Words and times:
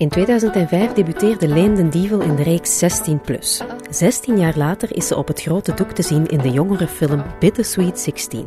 In 0.00 0.08
2005 0.08 0.92
debuteerde 0.92 1.48
Leen 1.48 1.74
den 1.74 1.90
Dievel 1.90 2.20
in 2.20 2.36
de 2.36 2.42
reeks 2.42 2.78
16 2.78 3.20
plus. 3.20 3.62
16 3.90 4.38
jaar 4.38 4.56
later 4.56 4.96
is 4.96 5.06
ze 5.06 5.16
op 5.16 5.28
het 5.28 5.42
grote 5.42 5.74
doek 5.74 5.90
te 5.90 6.02
zien 6.02 6.26
in 6.26 6.38
de 6.38 6.50
jongere 6.50 6.86
film 6.86 7.22
Bittersweet 7.38 7.98
16. 7.98 8.46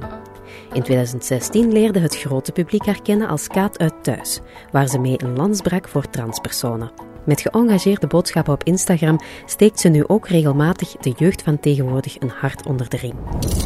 In 0.73 0.81
2016 0.81 1.71
leerde 1.71 1.99
het 1.99 2.17
grote 2.17 2.51
publiek 2.51 2.85
haar 2.85 3.01
kennen 3.01 3.27
als 3.27 3.47
Kaat 3.47 3.79
uit 3.79 3.93
Thuis, 4.01 4.39
waar 4.71 4.87
ze 4.87 4.99
mee 4.99 5.23
een 5.23 5.35
lans 5.35 5.61
brak 5.61 5.87
voor 5.87 6.09
transpersonen. 6.09 6.91
Met 7.25 7.41
geëngageerde 7.41 8.07
boodschappen 8.07 8.53
op 8.53 8.63
Instagram 8.63 9.19
steekt 9.45 9.79
ze 9.79 9.89
nu 9.89 10.07
ook 10.07 10.27
regelmatig 10.27 10.91
de 10.91 11.13
jeugd 11.17 11.41
van 11.41 11.59
tegenwoordig 11.59 12.19
een 12.19 12.31
hart 12.39 12.65
onder 12.65 12.89
de 12.89 12.97
riem. 12.97 13.17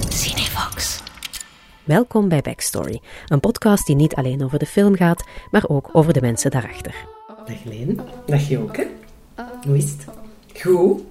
Cinevox. 0.10 1.04
Welkom 1.84 2.30
bij 2.30 2.42
Backstory, 2.42 3.02
een 3.28 3.40
podcast 3.40 3.86
die 3.86 3.96
niet 3.96 4.16
alleen 4.16 4.44
over 4.44 4.60
de 4.60 4.66
film 4.66 4.96
gaat, 4.96 5.24
maar 5.52 5.64
ook 5.68 5.90
over 5.92 6.14
de 6.14 6.22
mensen 6.22 6.52
daarachter. 6.52 7.17
Dag 7.48 7.64
Leen. 7.64 8.00
Dag 8.26 8.50
Joke. 8.50 8.88
Hoe 9.66 9.78
is 9.78 9.84
het? 9.84 10.06
Goed. 10.62 11.02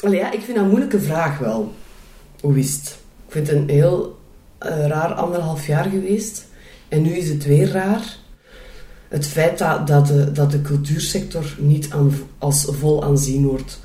Allee, 0.00 0.18
ja, 0.18 0.32
ik 0.32 0.40
vind 0.40 0.54
dat 0.56 0.64
een 0.64 0.70
moeilijke 0.70 1.00
vraag 1.00 1.38
wel. 1.38 1.74
Hoe 2.40 2.58
is 2.58 2.76
het? 2.76 2.98
Ik 3.26 3.32
vind 3.32 3.46
het 3.46 3.56
een 3.56 3.68
heel 3.68 4.18
uh, 4.62 4.86
raar 4.86 5.12
anderhalf 5.12 5.66
jaar 5.66 5.84
geweest. 5.84 6.46
En 6.88 7.02
nu 7.02 7.16
is 7.16 7.28
het 7.28 7.44
weer 7.44 7.68
raar. 7.68 8.16
Het 9.08 9.26
feit 9.26 9.58
dat, 9.58 9.86
dat, 9.86 10.06
de, 10.06 10.32
dat 10.32 10.50
de 10.50 10.62
cultuursector 10.62 11.56
niet 11.58 11.90
aan, 11.90 12.12
als 12.38 12.66
vol 12.70 13.04
aanzien 13.04 13.46
wordt. 13.46 13.80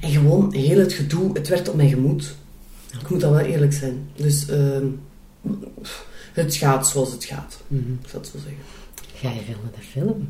En 0.00 0.10
gewoon 0.10 0.54
heel 0.54 0.78
het 0.78 0.92
gedoe, 0.92 1.30
het 1.32 1.48
werd 1.48 1.68
op 1.68 1.74
mijn 1.74 1.88
gemoed. 1.88 2.34
Ik 3.00 3.10
moet 3.10 3.20
dat 3.20 3.30
wel 3.30 3.40
eerlijk 3.40 3.72
zijn. 3.72 4.08
Dus 4.14 4.48
uh, 4.48 4.76
het 6.32 6.54
gaat 6.54 6.88
zoals 6.88 7.12
het 7.12 7.24
gaat. 7.24 7.60
Mm 7.66 7.82
-hmm. 7.84 7.98
Ik 8.02 8.08
zal 8.08 8.20
het 8.20 8.28
zo 8.28 8.38
zeggen. 8.38 8.64
Ga 9.14 9.30
je 9.30 9.44
veel 9.44 9.60
naar 9.62 9.72
de 9.76 9.86
film? 9.86 10.28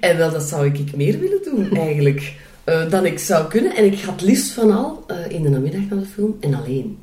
En 0.00 0.16
wel, 0.16 0.30
dat 0.30 0.42
zou 0.42 0.66
ik 0.66 0.96
meer 0.96 1.18
willen 1.18 1.42
doen 1.44 1.70
eigenlijk. 1.86 2.34
Uh, 2.68 2.90
dan 2.90 3.06
ik 3.06 3.18
zou 3.18 3.48
kunnen. 3.48 3.76
En 3.76 3.84
ik 3.84 3.98
ga 3.98 4.12
het 4.12 4.20
liefst 4.20 4.50
van 4.50 4.70
al 4.70 5.04
uh, 5.10 5.16
in 5.28 5.42
de 5.42 5.48
namiddag 5.48 5.80
naar 5.90 5.98
de 5.98 6.06
film 6.06 6.36
en 6.40 6.54
alleen. 6.54 6.98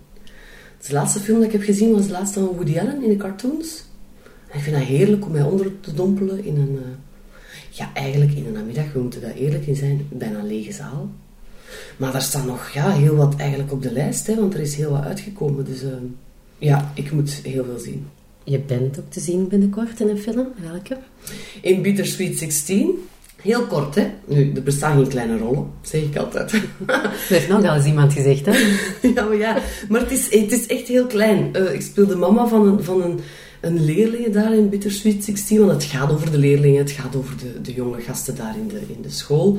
Dus 0.77 0.87
de 0.87 0.93
laatste 0.93 1.19
film 1.19 1.37
dat 1.37 1.47
ik 1.47 1.53
heb 1.53 1.63
gezien 1.63 1.91
was 1.91 2.05
de 2.05 2.11
laatste 2.11 2.39
van 2.39 2.47
Woody 2.55 2.79
Allen 2.79 3.03
in 3.03 3.09
de 3.09 3.17
cartoons. 3.17 3.83
En 4.49 4.57
ik 4.57 4.63
vind 4.63 4.75
dat 4.75 4.85
heerlijk 4.85 5.25
om 5.25 5.31
mij 5.31 5.41
onder 5.41 5.79
te 5.79 5.93
dompelen 5.93 6.45
in 6.45 6.57
een... 6.57 6.71
Uh, 6.73 6.81
ja, 7.69 7.89
eigenlijk 7.93 8.31
in 8.31 8.43
de 8.43 8.49
namiddag, 8.49 8.93
we 8.93 8.99
moeten 8.99 9.21
daar 9.21 9.33
eerlijk 9.33 9.67
in 9.67 9.75
zijn, 9.75 10.07
bijna 10.09 10.39
een 10.39 10.47
lege 10.47 10.71
zaal. 10.71 11.09
Maar 11.97 12.11
daar 12.11 12.21
staat 12.21 12.45
nog 12.45 12.69
ja, 12.69 12.91
heel 12.91 13.15
wat 13.15 13.35
eigenlijk 13.35 13.71
op 13.71 13.81
de 13.81 13.91
lijst, 13.91 14.27
hè, 14.27 14.35
want 14.35 14.53
er 14.53 14.59
is 14.59 14.75
heel 14.75 14.91
wat 14.91 15.03
uitgekomen. 15.03 15.65
Dus 15.65 15.81
ja, 16.57 16.91
ik 16.95 17.11
moet 17.11 17.31
heel 17.43 17.63
veel 17.63 17.79
zien. 17.79 18.07
Je 18.49 18.59
bent 18.59 18.99
ook 18.99 19.11
te 19.11 19.19
zien 19.19 19.47
binnenkort 19.47 19.99
in 19.99 20.07
een 20.07 20.17
film. 20.17 20.47
Welke? 20.71 20.97
In 21.61 21.81
Bittersweet 21.81 22.37
16. 22.37 23.07
Heel 23.41 23.65
kort, 23.65 23.95
hè? 23.95 24.07
Nu, 24.25 24.51
er 24.55 24.63
bestaan 24.63 24.97
geen 24.97 25.07
kleine 25.07 25.37
rollen, 25.37 25.67
zeg 25.81 26.01
ik 26.01 26.17
altijd. 26.17 26.51
Dat 26.85 27.11
heeft 27.27 27.47
nog 27.47 27.61
wel 27.61 27.75
eens 27.75 27.85
iemand 27.85 28.13
gezegd, 28.13 28.45
hè? 28.45 28.51
ja, 29.15 29.23
maar 29.23 29.35
ja. 29.35 29.57
Maar 29.89 30.01
het 30.01 30.11
is, 30.11 30.23
het 30.23 30.51
is 30.51 30.67
echt 30.67 30.87
heel 30.87 31.05
klein. 31.05 31.49
Uh, 31.55 31.73
ik 31.73 31.81
speel 31.81 32.07
de 32.07 32.15
mama 32.15 32.47
van 32.47 32.67
een, 32.67 32.83
van 32.83 33.01
een, 33.01 33.19
een 33.61 33.85
leerling 33.85 34.33
daar 34.33 34.53
in 34.53 34.69
Bittersweet 34.69 35.23
16. 35.23 35.59
Want 35.59 35.71
het 35.71 35.83
gaat 35.83 36.11
over 36.11 36.31
de 36.31 36.37
leerlingen, 36.37 36.79
het 36.79 36.91
gaat 36.91 37.15
over 37.15 37.37
de, 37.37 37.61
de 37.61 37.73
jonge 37.73 38.01
gasten 38.01 38.35
daar 38.35 38.55
in 38.57 38.67
de, 38.67 38.81
in 38.95 39.01
de 39.01 39.09
school. 39.09 39.57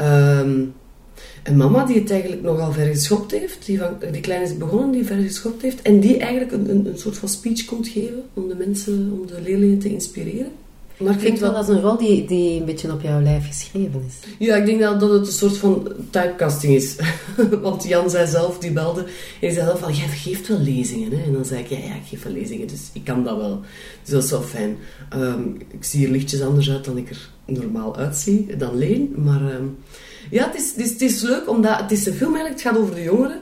Um, 0.00 0.74
een 1.42 1.56
mama 1.56 1.84
die 1.84 1.98
het 1.98 2.10
eigenlijk 2.10 2.42
nogal 2.42 2.72
ver 2.72 2.86
geschopt 2.86 3.30
heeft, 3.30 3.66
die, 3.66 3.78
van, 3.78 3.96
die 4.12 4.20
klein 4.20 4.42
is 4.42 4.56
begonnen, 4.56 4.90
die 4.90 5.04
ver 5.04 5.20
geschopt 5.20 5.62
heeft, 5.62 5.82
en 5.82 6.00
die 6.00 6.16
eigenlijk 6.16 6.52
een, 6.52 6.70
een, 6.70 6.86
een 6.86 6.98
soort 6.98 7.18
van 7.18 7.28
speech 7.28 7.64
komt 7.64 7.88
geven 7.88 8.22
om 8.34 8.48
de 8.48 8.54
mensen, 8.54 9.10
om 9.12 9.26
de 9.26 9.40
leerlingen 9.42 9.78
te 9.78 9.92
inspireren. 9.92 10.52
Maar 10.96 11.14
ik 11.14 11.20
vind 11.20 11.38
wel 11.38 11.52
dat 11.52 11.68
is 11.68 11.74
een 11.74 11.80
rol 11.80 11.96
die, 11.96 12.26
die 12.26 12.60
een 12.60 12.64
beetje 12.64 12.92
op 12.92 13.02
jouw 13.02 13.20
lijf 13.20 13.46
geschreven 13.46 14.04
is. 14.06 14.14
Ja, 14.38 14.56
ik 14.56 14.66
denk 14.66 14.80
dat, 14.80 15.00
dat 15.00 15.10
het 15.10 15.26
een 15.26 15.32
soort 15.32 15.56
van 15.56 15.88
typecasting 16.10 16.74
is. 16.74 16.96
Want 17.62 17.84
Jan 17.84 18.10
zei 18.10 18.26
zelf, 18.26 18.58
die 18.58 18.72
belde, 18.72 19.00
en 19.00 19.06
die 19.40 19.52
zei 19.52 19.66
zelf 19.66 19.78
van, 19.78 19.94
jij 19.94 20.08
geeft 20.08 20.48
wel 20.48 20.58
lezingen. 20.58 21.10
Hè? 21.10 21.24
En 21.24 21.32
dan 21.32 21.44
zei 21.44 21.60
ik, 21.60 21.66
ja, 21.66 21.78
ja, 21.78 21.94
ik 21.94 22.06
geef 22.08 22.22
wel 22.22 22.32
lezingen, 22.32 22.66
dus 22.66 22.90
ik 22.92 23.04
kan 23.04 23.24
dat 23.24 23.36
wel. 23.36 23.60
Dus 24.02 24.10
dat 24.12 24.24
is 24.24 24.30
wel 24.30 24.42
fijn. 24.42 24.76
Um, 25.14 25.56
ik 25.70 25.84
zie 25.84 26.06
er 26.06 26.12
lichtjes 26.12 26.40
anders 26.40 26.70
uit 26.70 26.84
dan 26.84 26.96
ik 26.96 27.10
er 27.10 27.30
normaal 27.46 27.96
uitzie, 27.96 28.56
dan 28.56 28.78
Leen. 28.78 29.14
Maar 29.16 29.54
um, 29.54 29.76
ja, 30.30 30.46
het 30.46 30.54
is, 30.54 30.70
het, 30.70 30.80
is, 30.80 30.90
het 30.90 31.00
is 31.00 31.22
leuk, 31.22 31.48
omdat 31.48 31.80
het 31.80 31.90
is 31.90 32.06
een 32.06 32.14
film 32.14 32.34
eigenlijk, 32.34 32.62
het 32.62 32.72
gaat 32.72 32.82
over 32.82 32.94
de 32.94 33.02
jongeren. 33.02 33.40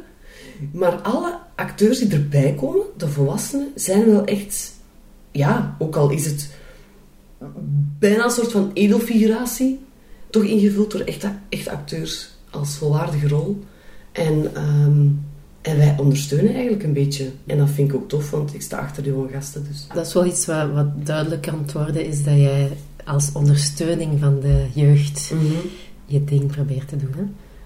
Maar 0.73 0.93
alle 0.93 1.39
acteurs 1.55 1.99
die 1.99 2.13
erbij 2.13 2.55
komen, 2.55 2.87
de 2.97 3.09
volwassenen, 3.09 3.73
zijn 3.75 4.05
wel 4.07 4.25
echt... 4.25 4.73
Ja, 5.31 5.77
ook 5.79 5.97
al 5.97 6.11
is 6.11 6.25
het 6.25 6.51
bijna 7.99 8.25
een 8.25 8.31
soort 8.31 8.53
van 8.53 8.71
edelfiguratie, 8.75 9.81
toch 10.31 10.43
ingevuld 10.43 10.91
door 10.91 11.01
echte, 11.01 11.33
echte 11.49 11.71
acteurs 11.71 12.29
als 12.51 12.77
volwaardige 12.77 13.29
rol. 13.29 13.65
En, 14.13 14.63
um, 14.63 15.25
en 15.61 15.77
wij 15.77 15.97
ondersteunen 15.99 16.53
eigenlijk 16.53 16.83
een 16.83 16.93
beetje. 16.93 17.31
En 17.47 17.59
dat 17.59 17.71
vind 17.71 17.89
ik 17.89 17.95
ook 17.95 18.09
tof, 18.09 18.31
want 18.31 18.55
ik 18.55 18.63
sta 18.63 18.79
achter 18.79 19.03
de 19.03 19.09
jonge 19.09 19.29
gasten. 19.29 19.67
Dus. 19.69 19.87
Dat 19.95 20.07
is 20.07 20.13
wel 20.13 20.27
iets 20.27 20.47
wat, 20.47 20.71
wat 20.73 21.07
duidelijk 21.07 21.47
het 21.47 21.73
worden 21.73 22.07
is, 22.07 22.25
dat 22.25 22.37
jij 22.37 22.71
als 23.05 23.31
ondersteuning 23.33 24.21
van 24.21 24.41
de 24.41 24.67
jeugd 24.75 25.31
mm 25.33 25.39
-hmm. 25.39 25.71
Je 26.07 26.25
ding 26.25 26.47
probeert 26.47 26.89
te 26.89 26.97
doen. 26.97 27.13
Hè? 27.17 27.23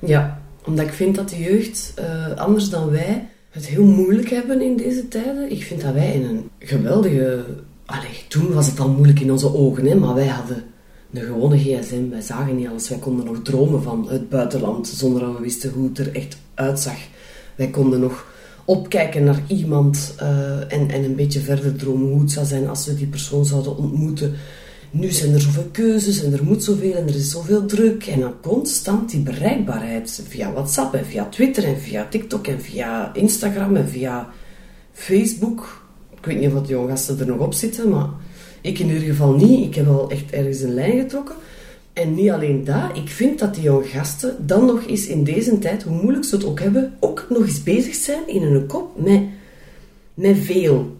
Ja, 0.06 0.42
omdat 0.64 0.86
ik 0.86 0.92
vind 0.92 1.14
dat 1.14 1.28
de 1.28 1.38
jeugd, 1.38 1.94
uh, 1.98 2.36
anders 2.36 2.70
dan 2.70 2.90
wij, 2.90 3.28
het 3.50 3.66
heel 3.66 3.84
moeilijk 3.84 4.30
hebben 4.30 4.62
in 4.62 4.76
deze 4.76 5.08
tijden. 5.08 5.50
Ik 5.50 5.62
vind 5.62 5.80
dat 5.80 5.92
wij 5.92 6.12
in 6.12 6.24
een 6.24 6.50
geweldige 6.58 7.44
Allee, 7.88 8.24
toen 8.28 8.52
was 8.52 8.66
het 8.66 8.80
al 8.80 8.88
moeilijk 8.88 9.20
in 9.20 9.32
onze 9.32 9.54
ogen, 9.54 9.86
hè, 9.86 9.94
maar 9.94 10.14
wij 10.14 10.26
hadden 10.26 10.64
een 11.12 11.22
gewone 11.22 11.58
gsm. 11.58 12.08
Wij 12.10 12.20
zagen 12.20 12.56
niet 12.56 12.68
alles. 12.68 12.88
Wij 12.88 12.98
konden 12.98 13.24
nog 13.24 13.42
dromen 13.42 13.82
van 13.82 14.06
het 14.08 14.28
buitenland, 14.28 14.88
zonder 14.88 15.20
dat 15.20 15.36
we 15.36 15.42
wisten 15.42 15.70
hoe 15.70 15.88
het 15.88 15.98
er 15.98 16.14
echt 16.14 16.36
uitzag. 16.54 16.96
Wij 17.54 17.68
konden 17.68 18.00
nog 18.00 18.26
opkijken 18.64 19.24
naar 19.24 19.42
iemand 19.46 20.14
uh, 20.22 20.72
en, 20.72 20.90
en 20.90 21.04
een 21.04 21.14
beetje 21.14 21.40
verder 21.40 21.76
dromen 21.76 22.10
hoe 22.10 22.20
het 22.20 22.30
zou 22.30 22.46
zijn 22.46 22.68
als 22.68 22.86
we 22.86 22.94
die 22.94 23.06
persoon 23.06 23.44
zouden 23.44 23.76
ontmoeten. 23.76 24.34
Nu 24.90 25.10
zijn 25.10 25.32
er 25.32 25.40
zoveel 25.40 25.68
keuzes 25.72 26.22
en 26.22 26.32
er 26.32 26.44
moet 26.44 26.64
zoveel 26.64 26.94
en 26.94 27.08
er 27.08 27.14
is 27.14 27.30
zoveel 27.30 27.66
druk. 27.66 28.06
En 28.06 28.20
dan 28.20 28.40
constant 28.40 29.10
die 29.10 29.20
bereikbaarheid 29.20 30.22
via 30.28 30.52
WhatsApp 30.52 30.94
en 30.94 31.06
via 31.06 31.24
Twitter 31.24 31.64
en 31.64 31.78
via 31.78 32.06
TikTok 32.10 32.46
en 32.46 32.60
via 32.60 33.14
Instagram 33.14 33.76
en 33.76 33.88
via 33.88 34.28
Facebook 34.92 35.86
ik 36.18 36.24
weet 36.24 36.40
niet 36.40 36.52
of 36.52 36.62
de 36.62 36.72
jonge 36.72 36.88
gasten 36.88 37.18
er 37.18 37.26
nog 37.26 37.38
op 37.38 37.54
zitten, 37.54 37.88
maar 37.88 38.08
ik 38.60 38.78
in 38.78 38.86
ieder 38.86 39.08
geval 39.08 39.34
niet. 39.34 39.66
Ik 39.66 39.74
heb 39.74 39.86
wel 39.86 40.10
echt 40.10 40.30
ergens 40.30 40.60
een 40.60 40.74
lijn 40.74 40.98
getrokken. 40.98 41.34
En 41.92 42.14
niet 42.14 42.30
alleen 42.30 42.64
dat, 42.64 42.96
ik 42.96 43.08
vind 43.08 43.38
dat 43.38 43.54
die 43.54 43.62
jonge 43.62 43.84
gasten 43.84 44.46
dan 44.46 44.66
nog 44.66 44.86
eens 44.86 45.06
in 45.06 45.24
deze 45.24 45.58
tijd, 45.58 45.82
hoe 45.82 46.02
moeilijk 46.02 46.24
ze 46.24 46.36
het 46.36 46.44
ook 46.44 46.60
hebben, 46.60 46.96
ook 47.00 47.26
nog 47.28 47.46
eens 47.46 47.62
bezig 47.62 47.94
zijn 47.94 48.28
in 48.28 48.42
hun 48.42 48.66
kop 48.66 49.00
met, 49.00 49.22
met 50.14 50.36
veel. 50.38 50.96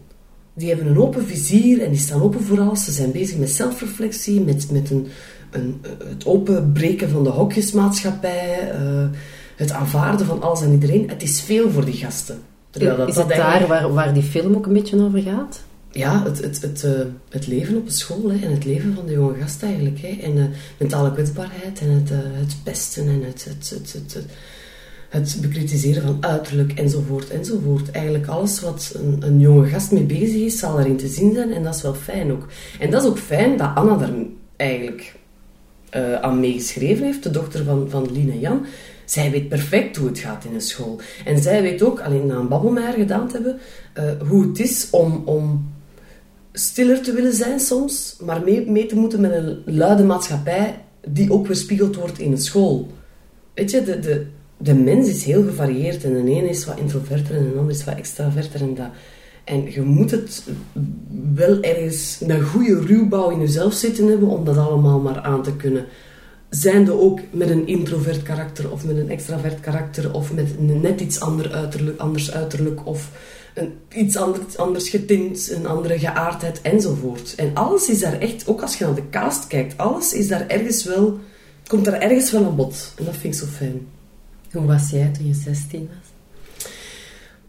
Die 0.59 0.69
hebben 0.69 0.87
een 0.87 0.99
open 0.99 1.27
vizier 1.27 1.83
en 1.83 1.91
die 1.91 2.01
staan 2.01 2.23
open 2.23 2.45
voor 2.45 2.61
alles. 2.61 2.85
Ze 2.85 2.93
zijn 2.93 3.13
bezig 3.13 3.39
met 3.39 3.51
zelfreflectie, 3.51 4.41
met, 4.41 4.71
met 4.71 4.91
een, 4.91 5.07
een, 5.51 5.81
het 6.05 6.27
openbreken 6.27 7.11
van 7.11 7.25
de 7.25 7.31
hokjesmaatschappij, 7.31 8.73
uh, 8.81 9.07
het 9.57 9.73
aanvaarden 9.73 10.27
van 10.27 10.43
alles 10.43 10.63
en 10.63 10.73
iedereen. 10.73 11.09
Het 11.09 11.23
is 11.23 11.41
veel 11.41 11.71
voor 11.71 11.85
die 11.85 11.95
gasten. 11.95 12.39
Dat, 12.71 13.09
is 13.09 13.17
het 13.17 13.29
daar 13.29 13.67
waar, 13.67 13.93
waar 13.93 14.15
die 14.15 14.23
film 14.23 14.55
ook 14.55 14.67
een 14.67 14.73
beetje 14.73 15.03
over 15.03 15.23
gaat? 15.23 15.61
Ja, 15.91 16.23
het, 16.25 16.43
het, 16.43 16.63
het, 16.63 16.83
uh, 16.85 16.93
het 17.29 17.47
leven 17.47 17.77
op 17.77 17.87
de 17.87 17.93
school 17.93 18.31
hè, 18.31 18.47
en 18.47 18.53
het 18.53 18.65
leven 18.65 18.95
van 18.95 19.07
de 19.07 19.13
jonge 19.13 19.41
gast 19.41 19.63
eigenlijk. 19.63 19.99
Hè, 20.01 20.19
en 20.23 20.37
uh, 20.37 20.45
mentale 20.79 21.13
kwetsbaarheid 21.13 21.81
en 21.81 21.91
het, 21.91 22.09
het 22.13 22.57
pesten 22.63 23.09
en 23.09 23.23
het, 23.25 23.45
het, 23.45 23.71
het, 23.71 23.93
het, 23.93 24.15
het, 24.15 24.27
het 25.09 25.39
bekritiseren 25.41 26.03
van 26.03 26.17
uiterlijk 26.21 26.73
enzovoort 26.73 27.31
enzovoort. 27.31 27.91
Eigenlijk 27.91 28.27
alles 28.27 28.61
wat 28.61 28.93
een, 28.95 29.17
een 29.21 29.41
jonge 29.41 29.67
gast 29.67 29.93
mee 29.93 30.05
bezig 30.05 30.41
is, 30.41 30.59
zal 30.59 30.81
erin 30.81 30.97
te 30.97 31.09
zien 31.09 31.35
zijn 31.35 31.53
en 31.53 31.63
dat 31.63 31.75
is 31.75 31.83
wel 31.83 31.95
fijn 31.95 32.33
ook. 32.33 32.47
En 32.79 32.91
dat 32.91 33.03
is 33.03 33.09
ook 33.09 33.19
fijn 33.19 33.57
dat 33.57 33.71
Anna 33.75 33.97
daar 33.97 34.13
eigenlijk 34.57 35.17
aan 36.21 36.41
meegeschreven 36.41 37.05
heeft, 37.05 37.23
de 37.23 37.31
dochter 37.31 37.65
van, 37.65 37.91
van 37.91 38.13
Lien 38.13 38.31
en 38.31 38.41
Jan. 38.41 38.67
Zij 39.05 39.31
weet 39.31 39.49
perfect 39.49 39.97
hoe 39.97 40.09
het 40.09 40.19
gaat 40.19 40.45
in 40.45 40.55
een 40.55 40.61
school. 40.61 41.01
En 41.25 41.43
zij 41.43 41.63
weet 41.63 41.83
ook, 41.83 42.01
alleen 42.01 42.27
na 42.27 42.35
een 42.35 42.49
babbelmeier 42.49 42.93
gedaan 42.93 43.29
te 43.29 43.35
hebben, 43.35 43.59
uh, 43.99 44.29
hoe 44.29 44.49
het 44.49 44.61
is 44.61 44.89
om, 44.91 45.23
om 45.25 45.73
stiller 46.53 47.03
te 47.03 47.13
willen 47.13 47.33
zijn 47.33 47.61
soms, 47.61 48.17
maar 48.21 48.43
mee, 48.45 48.71
mee 48.71 48.87
te 48.87 48.97
moeten 48.97 49.21
met 49.21 49.33
een 49.33 49.63
luide 49.65 50.05
maatschappij 50.05 50.85
die 51.09 51.33
ook 51.33 51.47
weerspiegeld 51.47 51.97
wordt 51.97 52.19
in 52.19 52.33
een 52.33 52.39
school. 52.39 52.89
Weet 53.55 53.71
je, 53.71 53.83
de, 53.83 53.99
de, 53.99 54.27
de 54.59 54.75
mens 54.75 55.09
is 55.09 55.25
heel 55.25 55.45
gevarieerd 55.45 56.05
en 56.05 56.25
de 56.25 56.31
ene 56.31 56.49
is 56.49 56.65
wat 56.65 56.79
introverter 56.79 57.37
en 57.37 57.51
de 57.53 57.59
ander 57.59 57.75
is 57.75 57.85
wat 57.85 57.97
extraverter 57.97 58.61
en 58.61 58.75
dat. 58.75 58.91
En 59.45 59.73
je 59.73 59.83
moet 59.83 60.11
het 60.11 60.45
wel 61.35 61.63
ergens 61.63 62.19
een 62.27 62.43
goede 62.43 62.81
ruwbouw 62.81 63.31
in 63.31 63.41
jezelf 63.41 63.73
zitten 63.73 64.07
hebben 64.07 64.29
om 64.29 64.45
dat 64.45 64.57
allemaal 64.57 65.01
maar 65.01 65.21
aan 65.21 65.43
te 65.43 65.57
kunnen 65.57 65.87
zijnde 66.51 66.93
ook 66.93 67.21
met 67.31 67.51
een 67.51 67.67
introvert 67.67 68.23
karakter 68.23 68.73
of 68.73 68.85
met 68.85 68.97
een 68.97 69.11
extravert 69.11 69.61
karakter 69.61 70.15
of 70.15 70.33
met 70.33 70.47
een 70.59 70.81
net 70.81 71.01
iets 71.01 71.21
ander 71.21 71.53
uiterlijk, 71.53 72.01
anders 72.01 72.33
uiterlijk 72.33 72.87
of 72.87 73.11
een, 73.55 73.73
iets 73.95 74.17
anders, 74.17 74.57
anders 74.57 74.89
getint, 74.89 75.51
een 75.51 75.67
andere 75.67 75.99
geaardheid 75.99 76.61
enzovoort. 76.63 77.35
En 77.35 77.51
alles 77.55 77.89
is 77.89 78.01
daar 78.01 78.19
echt, 78.19 78.49
ook 78.49 78.63
als 78.63 78.79
je 78.79 78.85
naar 78.85 78.95
de 78.95 79.09
cast 79.11 79.47
kijkt, 79.47 79.79
alles 79.79 80.13
is 80.13 80.29
daar 80.29 80.47
ergens 80.47 80.85
wel, 80.85 81.19
komt 81.67 81.85
daar 81.85 82.01
ergens 82.01 82.31
wel 82.31 82.45
aan 82.45 82.57
bod. 82.57 82.93
En 82.97 83.05
dat 83.05 83.17
vind 83.17 83.35
ik 83.35 83.41
zo 83.41 83.47
fijn. 83.47 83.98
Hoe 84.53 84.67
was 84.67 84.91
jij 84.91 85.11
toen 85.13 85.27
je 85.27 85.35
16 85.35 85.89
was? 85.89 86.09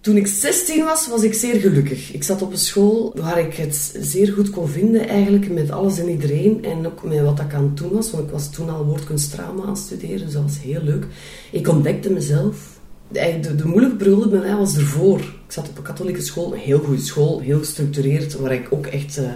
Toen 0.02 0.18
ik 0.18 0.28
16 0.28 0.84
was, 0.84 1.08
was 1.08 1.24
ik 1.24 1.34
zeer 1.34 1.60
gelukkig. 1.60 2.14
Ik 2.14 2.24
zat 2.24 2.42
op 2.42 2.52
een 2.52 2.58
school 2.58 3.14
waar 3.16 3.40
ik 3.40 3.54
het 3.54 3.98
zeer 4.02 4.34
goed 4.34 4.50
kon 4.50 4.68
vinden, 4.68 5.08
eigenlijk 5.08 5.50
met 5.50 5.72
alles 5.72 6.00
en 6.00 6.10
iedereen. 6.10 6.66
En 6.66 6.88
ook 6.88 7.04
met 7.04 7.22
wat 7.22 7.40
ik 7.40 7.54
aan 7.54 7.64
het 7.64 7.78
doen 7.78 7.92
was, 7.92 8.12
want 8.12 8.24
ik 8.24 8.32
was 8.32 8.52
toen 8.52 8.70
al 8.70 8.86
woordkunstdrama 8.86 9.62
aan 9.62 9.70
het 9.70 9.78
studeren, 9.78 10.26
dus 10.26 10.34
dat 10.34 10.44
was 10.44 10.60
heel 10.62 10.82
leuk. 10.84 11.06
Ik 11.52 11.68
ontdekte 11.68 12.12
mezelf. 12.12 12.80
De, 13.08 13.40
de, 13.42 13.56
de 13.56 13.66
moeilijke 13.66 13.96
periode 13.96 14.30
bij 14.30 14.40
mij 14.40 14.56
was 14.56 14.78
ervoor. 14.78 15.20
Ik 15.20 15.52
zat 15.52 15.70
op 15.70 15.78
een 15.78 15.84
katholieke 15.84 16.22
school, 16.22 16.54
een 16.54 16.60
heel 16.60 16.80
goede 16.80 17.02
school, 17.02 17.40
heel 17.40 17.60
gestructureerd, 17.60 18.34
waar 18.34 18.54
ik 18.54 18.68
ook 18.70 18.86
echt 18.86 19.18
uh, 19.18 19.30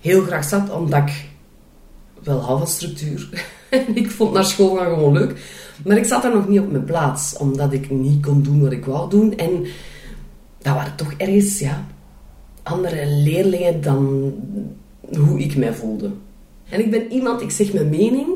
heel 0.00 0.22
graag 0.22 0.44
zat, 0.44 0.70
omdat 0.70 1.08
ik 1.08 1.24
wel 2.22 2.40
hou 2.40 2.58
van 2.58 2.68
structuur. 2.68 3.28
ik 3.94 4.10
vond 4.10 4.32
naar 4.32 4.44
school 4.44 4.76
gaan 4.76 4.94
gewoon 4.94 5.12
leuk. 5.12 5.40
Maar 5.84 5.96
ik 5.96 6.04
zat 6.04 6.22
daar 6.22 6.34
nog 6.34 6.48
niet 6.48 6.60
op 6.60 6.70
mijn 6.70 6.84
plaats, 6.84 7.36
omdat 7.36 7.72
ik 7.72 7.90
niet 7.90 8.22
kon 8.26 8.42
doen 8.42 8.60
wat 8.60 8.72
ik 8.72 8.84
wou 8.84 9.10
doen. 9.10 9.36
En 9.36 9.66
dat 10.58 10.74
waren 10.74 10.96
toch 10.96 11.12
ergens 11.16 11.58
ja, 11.58 11.86
andere 12.62 13.06
leerlingen 13.06 13.80
dan 13.80 14.34
hoe 15.16 15.38
ik 15.38 15.56
mij 15.56 15.74
voelde. 15.74 16.10
En 16.68 16.80
ik 16.80 16.90
ben 16.90 17.12
iemand, 17.12 17.42
ik 17.42 17.50
zeg 17.50 17.72
mijn 17.72 17.88
mening, 17.88 18.26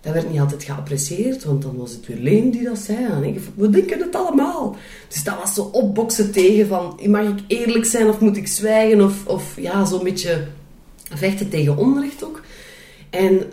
dat 0.00 0.12
werd 0.12 0.30
niet 0.30 0.40
altijd 0.40 0.62
geapprecieerd, 0.62 1.44
want 1.44 1.62
dan 1.62 1.76
was 1.76 1.92
het 1.92 2.06
weer 2.06 2.18
Leen 2.18 2.50
die 2.50 2.64
dat 2.64 2.78
zei. 2.78 3.04
En 3.04 3.24
ik, 3.24 3.40
we 3.54 3.70
denken 3.70 4.00
het 4.00 4.16
allemaal. 4.16 4.76
Dus 5.08 5.24
dat 5.24 5.38
was 5.38 5.54
zo 5.54 5.62
opboksen 5.62 6.32
tegen 6.32 6.66
van, 6.66 7.00
mag 7.06 7.22
ik 7.22 7.40
eerlijk 7.46 7.84
zijn 7.84 8.08
of 8.08 8.20
moet 8.20 8.36
ik 8.36 8.46
zwijgen? 8.46 9.00
Of, 9.00 9.26
of 9.26 9.56
ja, 9.60 9.84
zo'n 9.84 10.04
beetje 10.04 10.46
vechten 11.14 11.48
tegen 11.48 11.76
onrecht 11.76 12.24
ook. 12.24 12.42
En 13.10 13.34
ik 13.34 13.52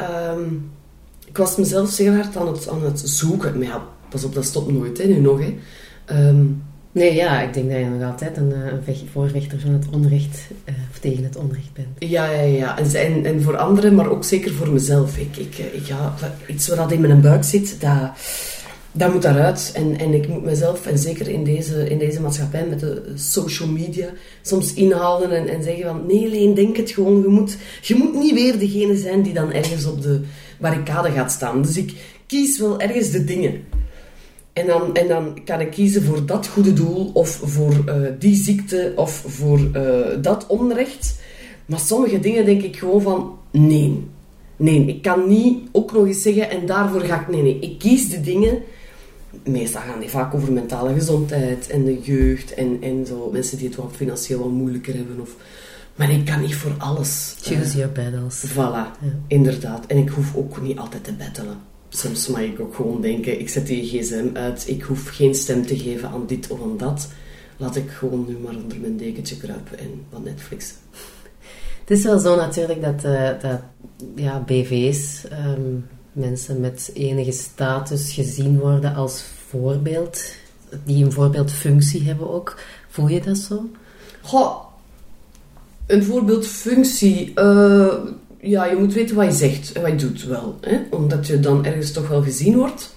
was 1.40 1.56
mezelf 1.56 1.90
zeer 1.90 2.14
hard 2.14 2.38
aan 2.38 2.48
het, 2.48 2.70
aan 2.70 2.84
het 2.84 3.02
zoeken. 3.06 3.60
Maar 3.60 3.82
pas 4.10 4.24
op, 4.24 4.34
dat 4.34 4.46
stopt 4.46 4.72
nooit, 4.72 4.98
hè, 4.98 5.06
nu 5.06 5.20
nog. 5.20 5.40
Hè. 5.40 5.56
Um, 6.28 6.62
Nee, 6.92 7.16
ja, 7.16 7.42
ik 7.42 7.54
denk 7.54 7.70
dat 7.70 7.80
je 7.80 7.86
nog 7.86 8.10
altijd 8.10 8.38
een, 8.38 8.54
eh, 8.54 8.96
een 8.96 9.60
van 9.60 9.72
het 9.72 9.86
onrecht, 9.92 10.40
uh, 10.66 10.76
of 10.92 11.00
tegen 11.00 11.24
het 11.24 11.36
onrecht 11.36 11.74
bent. 11.74 11.88
Ja, 12.12 12.32
ja, 12.32 12.42
ja. 12.42 12.78
En, 12.78 13.26
en 13.26 13.42
voor 13.42 13.58
anderen, 13.58 13.96
maar 13.96 14.10
ook 14.10 14.24
zeker 14.24 14.52
voor 14.54 14.70
mezelf. 14.70 15.18
Ik, 15.18 15.38
ik, 15.38 15.58
eh, 15.58 15.74
ik, 15.74 15.86
ja, 15.86 16.14
iets 16.48 16.68
wat 16.68 16.92
in 16.92 17.02
mijn 17.02 17.22
buik 17.22 17.44
zit, 17.44 17.82
dat, 17.82 18.12
dat 18.92 19.14
moet 19.14 19.22
daaruit. 19.22 19.72
En, 19.76 19.98
en 19.98 20.14
ik 20.14 20.28
moet 20.28 20.44
mezelf, 20.44 20.86
en 20.86 20.98
zeker 20.98 21.28
in 21.28 21.44
deze, 21.44 21.90
in 21.90 21.98
deze 21.98 22.22
maatschappij 22.22 22.66
met 22.70 22.80
de 22.80 23.12
social 23.16 23.70
media, 23.70 24.08
soms 24.42 24.74
inhalen 24.74 25.32
en, 25.32 25.48
en 25.48 25.64
zeggen 25.64 25.84
van... 25.84 26.06
Nee, 26.08 26.30
Leen, 26.30 26.54
denk 26.54 26.78
het 26.78 26.92
gewoon. 26.92 27.22
Je 27.22 27.28
moet, 27.28 27.58
je 27.82 27.96
moet 27.96 28.14
niet 28.14 28.34
weer 28.34 28.60
degene 28.60 28.98
zijn 28.98 29.22
die 29.22 29.34
dan 29.34 29.52
ergens 29.52 29.86
op 29.86 30.02
de 30.02 30.22
barricade 30.60 31.12
gaat 31.12 31.32
staan. 31.32 31.62
Dus 31.62 31.78
ik 31.78 31.94
kies 32.26 32.60
wel 32.60 32.80
ergens 32.80 33.12
de 33.12 33.24
dingen. 33.24 33.64
En 34.54 34.68
dan, 34.68 34.96
en 34.96 35.08
dan 35.08 35.44
kan 35.46 35.60
ik 35.60 35.72
kiezen 35.72 36.04
voor 36.04 36.26
dat 36.26 36.48
goede 36.48 36.74
doel, 36.74 37.10
of 37.14 37.40
voor 37.44 37.84
uh, 37.86 37.96
die 38.20 38.36
ziekte, 38.36 38.94
of 38.96 39.24
voor 39.28 39.60
uh, 39.60 40.08
dat 40.22 40.48
onrecht. 40.48 41.20
Maar 41.66 41.80
sommige 41.80 42.20
dingen 42.20 42.46
denk 42.46 42.62
ik 42.62 42.78
gewoon 42.78 43.02
van, 43.02 43.38
nee. 43.52 44.04
Nee, 44.56 44.86
ik 44.86 45.02
kan 45.02 45.28
niet 45.28 45.60
ook 45.72 45.92
nog 45.92 46.06
eens 46.06 46.22
zeggen, 46.22 46.50
en 46.50 46.66
daarvoor 46.66 47.02
ga 47.02 47.22
ik... 47.22 47.28
Nee, 47.28 47.42
nee, 47.42 47.60
ik 47.60 47.80
kies 47.80 48.10
de 48.10 48.22
dingen... 48.22 48.62
Meestal 49.44 49.82
gaan 49.82 50.00
die 50.00 50.10
vaak 50.10 50.34
over 50.34 50.54
mentale 50.54 50.94
gezondheid 50.94 51.70
en 51.70 51.86
de 51.86 52.00
jeugd 52.02 52.54
en, 52.54 52.78
en 52.82 53.06
zo. 53.06 53.30
Mensen 53.32 53.58
die 53.58 53.68
het 53.68 53.76
wat 53.76 53.92
financieel 53.96 54.40
wat 54.40 54.50
moeilijker 54.50 54.96
hebben. 54.96 55.20
Of, 55.20 55.36
maar 56.00 56.12
ik 56.12 56.26
kan 56.26 56.42
niet 56.42 56.56
voor 56.56 56.76
alles. 56.78 57.36
Choose 57.42 57.78
your 57.78 57.92
battles. 57.92 58.46
Voilà, 58.48 59.02
ja. 59.02 59.14
inderdaad. 59.28 59.86
En 59.86 59.98
ik 59.98 60.10
hoef 60.10 60.36
ook 60.36 60.62
niet 60.62 60.78
altijd 60.78 61.04
te 61.04 61.14
battelen 61.14 61.58
soms 61.90 62.28
mag 62.28 62.42
ik 62.42 62.60
ook 62.60 62.76
gewoon 62.76 63.02
denken, 63.02 63.40
ik 63.40 63.50
zet 63.50 63.68
die 63.68 63.84
gsm 63.84 64.28
uit, 64.34 64.68
ik 64.68 64.82
hoef 64.82 65.08
geen 65.08 65.36
stem 65.36 65.66
te 65.66 65.80
geven 65.80 66.10
aan 66.10 66.28
dit 66.28 66.48
of 66.48 66.62
aan 66.62 66.78
dat. 66.78 67.08
Laat 67.58 67.76
ik 67.76 67.90
gewoon 67.90 68.26
nu 68.28 68.38
maar 68.38 68.56
onder 68.56 68.80
mijn 68.80 68.98
dekentje 68.98 69.38
kruipen 69.38 69.80
en 69.80 70.06
wat 70.10 70.24
Netflix. 70.24 70.74
Het 71.80 71.98
is 71.98 72.04
wel 72.04 72.20
zo 72.20 72.36
natuurlijk 72.36 72.82
dat, 72.82 73.06
uh, 73.06 73.30
dat 73.42 73.62
ja, 74.16 74.40
BV's, 74.40 75.24
um, 75.32 75.88
mensen 76.12 76.60
met 76.60 76.92
enige 76.94 77.32
status, 77.32 78.14
gezien 78.14 78.60
worden 78.60 78.96
als 78.96 79.24
voorbeeld. 79.48 80.24
Die 80.84 81.06
een 81.06 81.12
voorbeeldfunctie 81.12 82.04
hebben 82.04 82.30
ook. 82.30 82.60
Voel 82.90 83.08
je 83.08 83.22
dat 83.22 83.38
zo? 83.38 83.70
Goh, 84.22 84.69
een 85.90 86.04
voorbeeldfunctie... 86.04 87.32
Uh, 87.36 87.94
ja, 88.42 88.66
je 88.66 88.76
moet 88.76 88.94
weten 88.94 89.16
wat 89.16 89.26
je 89.26 89.32
zegt 89.32 89.72
en 89.72 89.82
wat 89.82 89.92
je 89.92 90.08
doet 90.08 90.24
wel. 90.24 90.58
Hè? 90.62 90.80
Omdat 90.90 91.28
je 91.28 91.40
dan 91.40 91.66
ergens 91.66 91.92
toch 91.92 92.08
wel 92.08 92.22
gezien 92.22 92.56
wordt. 92.56 92.96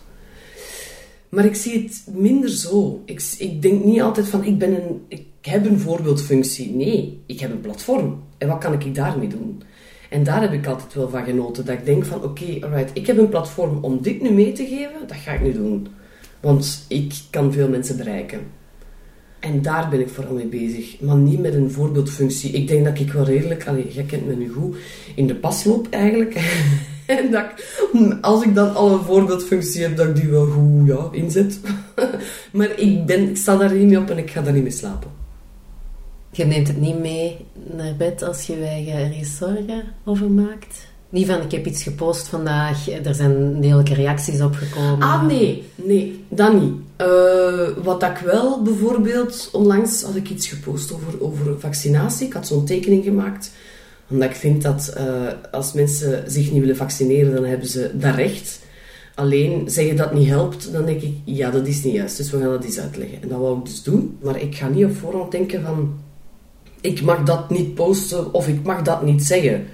Maar 1.28 1.44
ik 1.44 1.54
zie 1.54 1.82
het 1.82 2.14
minder 2.16 2.50
zo. 2.50 3.02
Ik, 3.04 3.22
ik 3.38 3.62
denk 3.62 3.84
niet 3.84 4.00
altijd 4.00 4.28
van, 4.28 4.44
ik, 4.44 4.58
ben 4.58 4.74
een, 4.74 5.04
ik 5.08 5.26
heb 5.40 5.66
een 5.66 5.80
voorbeeldfunctie. 5.80 6.74
Nee, 6.74 7.22
ik 7.26 7.40
heb 7.40 7.50
een 7.50 7.60
platform. 7.60 8.22
En 8.38 8.48
wat 8.48 8.58
kan 8.58 8.72
ik 8.72 8.94
daarmee 8.94 9.28
doen? 9.28 9.62
En 10.10 10.24
daar 10.24 10.40
heb 10.40 10.52
ik 10.52 10.66
altijd 10.66 10.94
wel 10.94 11.08
van 11.08 11.24
genoten. 11.24 11.64
Dat 11.64 11.74
ik 11.74 11.84
denk 11.84 12.04
van, 12.04 12.22
oké, 12.22 12.58
alright, 12.60 12.90
ik 12.92 13.06
heb 13.06 13.18
een 13.18 13.28
platform 13.28 13.78
om 13.84 14.02
dit 14.02 14.22
nu 14.22 14.30
mee 14.30 14.52
te 14.52 14.66
geven. 14.66 15.06
Dat 15.06 15.16
ga 15.16 15.32
ik 15.32 15.42
nu 15.42 15.52
doen. 15.52 15.88
Want 16.40 16.84
ik 16.88 17.14
kan 17.30 17.52
veel 17.52 17.68
mensen 17.68 17.96
bereiken. 17.96 18.40
En 19.42 19.62
daar 19.62 19.88
ben 19.88 20.00
ik 20.00 20.08
vooral 20.08 20.34
mee 20.34 20.46
bezig. 20.46 21.00
Maar 21.00 21.16
niet 21.16 21.40
met 21.40 21.54
een 21.54 21.70
voorbeeldfunctie. 21.70 22.50
Ik 22.50 22.68
denk 22.68 22.84
dat 22.84 22.98
ik 22.98 23.12
wel 23.12 23.24
redelijk... 23.24 23.66
Allee, 23.66 23.92
jij 23.92 24.04
kent 24.04 24.26
me 24.26 24.34
nu 24.34 24.48
goed. 24.48 24.76
In 25.14 25.26
de 25.26 25.34
pas 25.34 25.64
loop 25.64 25.86
eigenlijk. 25.90 26.34
en 27.06 27.30
dat 27.30 27.44
ik, 27.92 28.18
als 28.20 28.44
ik 28.44 28.54
dan 28.54 28.74
al 28.74 28.92
een 28.92 29.04
voorbeeldfunctie 29.04 29.82
heb, 29.82 29.96
dat 29.96 30.08
ik 30.08 30.16
die 30.16 30.28
wel 30.28 30.46
goed 30.46 30.86
ja, 30.86 31.08
inzet. 31.12 31.60
maar 32.52 32.78
ik, 32.78 33.06
ben, 33.06 33.28
ik 33.28 33.36
sta 33.36 33.56
daar 33.56 33.74
niet 33.74 33.96
op 33.96 34.10
en 34.10 34.18
ik 34.18 34.30
ga 34.30 34.42
daar 34.42 34.52
niet 34.52 34.62
mee 34.62 34.72
slapen. 34.72 35.10
Je 36.30 36.44
neemt 36.44 36.68
het 36.68 36.80
niet 36.80 36.98
mee 36.98 37.36
naar 37.76 37.96
bed 37.96 38.22
als 38.22 38.46
je 38.46 38.56
je 38.56 38.90
ergens 38.90 39.36
zorgen 39.36 39.84
over 40.04 40.30
maakt? 40.30 40.91
Niet 41.12 41.26
van, 41.26 41.42
ik 41.42 41.50
heb 41.50 41.66
iets 41.66 41.82
gepost 41.82 42.28
vandaag, 42.28 42.90
er 43.04 43.14
zijn 43.14 43.60
degelijke 43.60 43.94
reacties 43.94 44.40
opgekomen. 44.40 45.00
Ah, 45.00 45.26
nee. 45.26 45.64
Nee, 45.74 46.24
dat 46.28 46.60
niet. 46.60 46.72
Uh, 47.00 47.84
wat 47.84 48.02
ik 48.02 48.16
wel 48.24 48.62
bijvoorbeeld... 48.62 49.48
Onlangs 49.52 50.02
had 50.02 50.16
ik 50.16 50.30
iets 50.30 50.48
gepost 50.48 50.92
over, 50.92 51.22
over 51.22 51.60
vaccinatie. 51.60 52.26
Ik 52.26 52.32
had 52.32 52.46
zo'n 52.46 52.64
tekening 52.64 53.04
gemaakt. 53.04 53.50
Omdat 54.08 54.30
ik 54.30 54.36
vind 54.36 54.62
dat 54.62 54.94
uh, 54.98 55.04
als 55.50 55.72
mensen 55.72 56.30
zich 56.30 56.50
niet 56.50 56.60
willen 56.60 56.76
vaccineren, 56.76 57.34
dan 57.34 57.44
hebben 57.44 57.68
ze 57.68 57.90
dat 57.94 58.14
recht. 58.14 58.60
Alleen 59.14 59.70
zeggen 59.70 59.96
dat 59.96 60.14
niet 60.14 60.28
helpt, 60.28 60.72
dan 60.72 60.84
denk 60.84 61.02
ik, 61.02 61.14
ja, 61.24 61.50
dat 61.50 61.66
is 61.66 61.82
niet 61.82 61.94
juist. 61.94 62.16
Dus 62.16 62.30
we 62.30 62.38
gaan 62.38 62.50
dat 62.50 62.64
eens 62.64 62.80
uitleggen. 62.80 63.22
En 63.22 63.28
dat 63.28 63.38
wou 63.38 63.58
ik 63.58 63.64
dus 63.64 63.82
doen. 63.82 64.18
Maar 64.22 64.40
ik 64.40 64.54
ga 64.54 64.68
niet 64.68 64.84
op 64.84 64.96
voorhand 64.96 65.30
denken 65.30 65.62
van... 65.62 65.94
Ik 66.80 67.02
mag 67.02 67.22
dat 67.22 67.50
niet 67.50 67.74
posten 67.74 68.34
of 68.34 68.48
ik 68.48 68.62
mag 68.62 68.82
dat 68.82 69.02
niet 69.02 69.24
zeggen. 69.24 69.66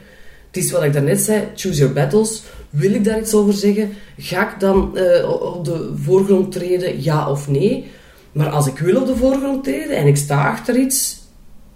Het 0.48 0.56
is 0.56 0.70
wat 0.70 0.82
ik 0.82 0.92
daarnet 0.92 1.20
zei, 1.20 1.48
choose 1.54 1.78
your 1.78 1.94
battles. 1.94 2.42
Wil 2.70 2.92
ik 2.92 3.04
daar 3.04 3.20
iets 3.20 3.34
over 3.34 3.52
zeggen? 3.52 3.92
Ga 4.16 4.52
ik 4.52 4.60
dan 4.60 4.90
uh, 4.94 5.30
op 5.30 5.64
de 5.64 5.92
voorgrond 5.96 6.52
treden, 6.52 7.02
ja 7.02 7.30
of 7.30 7.48
nee? 7.48 7.90
Maar 8.32 8.48
als 8.48 8.66
ik 8.66 8.78
wil 8.78 9.00
op 9.00 9.06
de 9.06 9.16
voorgrond 9.16 9.64
treden 9.64 9.96
en 9.96 10.06
ik 10.06 10.16
sta 10.16 10.50
achter 10.50 10.76
iets, 10.76 11.18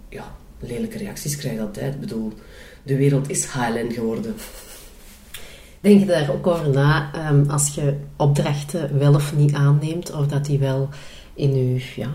ja, 0.09 0.35
lelijke 0.59 0.97
reacties 0.97 1.35
krijg 1.35 1.55
ik 1.55 1.61
altijd. 1.61 1.93
Ik 1.93 1.99
bedoel, 1.99 2.33
de 2.83 2.95
wereld 2.95 3.29
is 3.29 3.43
Highland 3.43 3.93
geworden. 3.93 4.35
Denk 5.81 5.99
je 5.99 6.05
daar 6.05 6.31
ook 6.31 6.47
over 6.47 6.69
na 6.69 7.11
um, 7.29 7.49
als 7.49 7.75
je 7.75 7.93
opdrachten 8.17 8.99
wel 8.99 9.13
of 9.13 9.35
niet 9.35 9.53
aanneemt, 9.53 10.11
of 10.11 10.27
dat 10.27 10.45
die 10.45 10.59
wel 10.59 10.89
in 11.33 11.53
uw, 11.53 11.77
ja, 11.95 12.09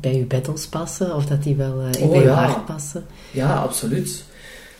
bij 0.00 0.16
je 0.16 0.24
battles 0.24 0.66
passen, 0.66 1.14
of 1.14 1.26
dat 1.26 1.42
die 1.42 1.54
wel 1.54 1.80
uh, 1.80 1.92
in 1.92 2.04
oh, 2.04 2.10
bij 2.10 2.20
je 2.20 2.26
ja. 2.26 2.46
hart 2.46 2.64
passen? 2.64 3.04
Ja, 3.30 3.54
absoluut. 3.54 4.24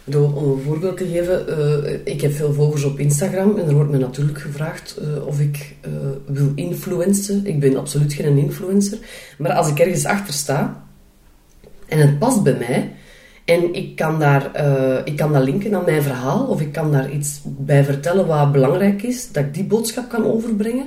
Door, 0.04 0.34
om 0.34 0.50
een 0.50 0.62
voorbeeld 0.62 0.96
te 0.96 1.06
geven, 1.06 1.44
uh, 1.48 1.92
ik 2.04 2.20
heb 2.20 2.32
veel 2.32 2.52
volgers 2.52 2.84
op 2.84 2.98
Instagram 2.98 3.58
en 3.58 3.66
er 3.66 3.74
wordt 3.74 3.90
me 3.90 3.98
natuurlijk 3.98 4.40
gevraagd 4.40 4.98
uh, 5.02 5.26
of 5.26 5.40
ik 5.40 5.76
uh, 5.86 5.92
wil 6.26 6.52
influencen. 6.54 7.46
Ik 7.46 7.60
ben 7.60 7.76
absoluut 7.76 8.12
geen 8.12 8.38
influencer. 8.38 8.98
Maar 9.38 9.52
als 9.52 9.68
ik 9.68 9.78
ergens 9.78 10.04
achter 10.04 10.34
sta 10.34 10.84
en 11.86 11.98
het 11.98 12.18
past 12.18 12.42
bij 12.42 12.56
mij 12.58 12.92
en 13.44 13.74
ik 13.74 13.96
kan 13.96 14.18
daar, 14.18 14.50
ik 15.04 15.16
kan 15.16 15.32
dat 15.32 15.42
linken 15.42 15.74
aan 15.74 15.84
mijn 15.84 16.02
verhaal 16.02 16.46
of 16.46 16.60
ik 16.60 16.72
kan 16.72 16.92
daar 16.92 17.10
iets 17.10 17.40
bij 17.44 17.84
vertellen 17.84 18.26
wat 18.26 18.52
belangrijk 18.52 19.02
is, 19.02 19.32
dat 19.32 19.44
ik 19.44 19.54
die 19.54 19.64
boodschap 19.64 20.08
kan 20.08 20.24
overbrengen, 20.24 20.86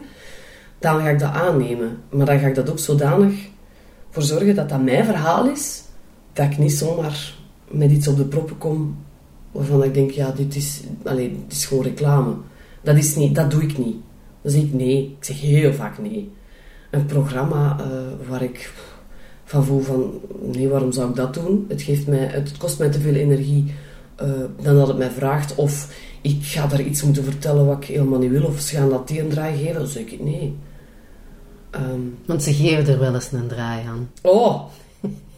dan 0.80 1.00
ga 1.02 1.10
ik 1.10 1.20
dat 1.20 1.32
aannemen. 1.32 1.98
Maar 2.10 2.26
dan 2.26 2.40
ga 2.40 2.48
ik 2.48 2.56
dat 2.56 2.70
ook 2.70 2.80
zodanig 2.80 3.34
voor 4.10 4.24
zorgen 4.24 4.56
dat 4.56 4.70
dat 4.70 4.84
mijn 4.84 5.06
verhaal 5.06 5.50
is, 5.50 5.82
dat 6.34 6.46
ik 6.46 6.58
niet 6.58 6.74
zomaar 6.74 7.35
met 7.72 7.92
iets 7.92 8.08
op 8.08 8.18
de 8.18 8.26
proppen 8.26 8.58
kom 8.58 8.96
waarvan 9.52 9.84
ik 9.84 9.94
denk, 9.94 10.12
ja, 10.12 10.32
dit 10.32 10.56
is, 10.56 10.82
allez, 11.04 11.30
dit 11.30 11.52
is 11.58 11.66
gewoon 11.66 11.84
reclame. 11.84 12.34
Dat, 12.82 12.96
is 12.96 13.16
niet, 13.16 13.36
dat 13.36 13.52
doe 13.52 13.64
ik 13.64 13.78
niet. 13.78 13.96
Dan 14.42 14.52
zeg 14.52 14.62
ik 14.62 14.74
nee. 14.74 15.16
Ik 15.20 15.26
zeg 15.26 15.42
heel 15.42 15.74
vaak 15.74 15.98
nee. 15.98 16.32
Een 16.92 17.06
programma 17.06 17.78
uh, 17.80 18.30
waar 18.30 18.44
ik 18.44 18.74
van 19.44 19.66
voel 19.66 19.82
van, 19.82 20.14
nee, 20.42 20.68
waarom 20.68 20.92
zou 20.92 21.10
ik 21.10 21.16
dat 21.16 21.34
doen? 21.34 21.66
Het, 21.68 21.82
geeft 21.82 22.08
mij, 22.08 22.26
het 22.26 22.58
kost 22.58 22.80
mij 22.80 22.90
te 22.90 23.00
veel 23.00 23.14
energie 23.14 23.74
uh, 24.22 24.30
dan 24.62 24.76
dat 24.76 24.88
het 24.88 24.98
mij 24.98 25.10
vraagt. 25.10 25.56
Of 25.56 25.94
ik 26.22 26.38
ga 26.42 26.68
daar 26.68 26.82
iets 26.82 27.04
moeten 27.04 27.24
vertellen 27.24 27.66
wat 27.66 27.78
ik 27.78 27.84
helemaal 27.84 28.20
niet 28.20 28.32
wil. 28.32 28.46
Of 28.46 28.60
ze 28.60 28.76
gaan 28.76 28.90
dat 28.90 29.08
die 29.08 29.22
een 29.22 29.30
draai 29.30 29.58
geven. 29.58 29.80
Dan 29.80 29.88
zeg 29.88 30.04
ik, 30.04 30.24
nee. 30.24 30.56
Um, 31.76 32.18
Want 32.26 32.44
ze 32.44 32.54
geven 32.54 32.94
er 32.94 33.00
wel 33.00 33.14
eens 33.14 33.32
een 33.32 33.48
draai 33.48 33.86
aan. 33.88 34.10
Oh, 34.22 34.64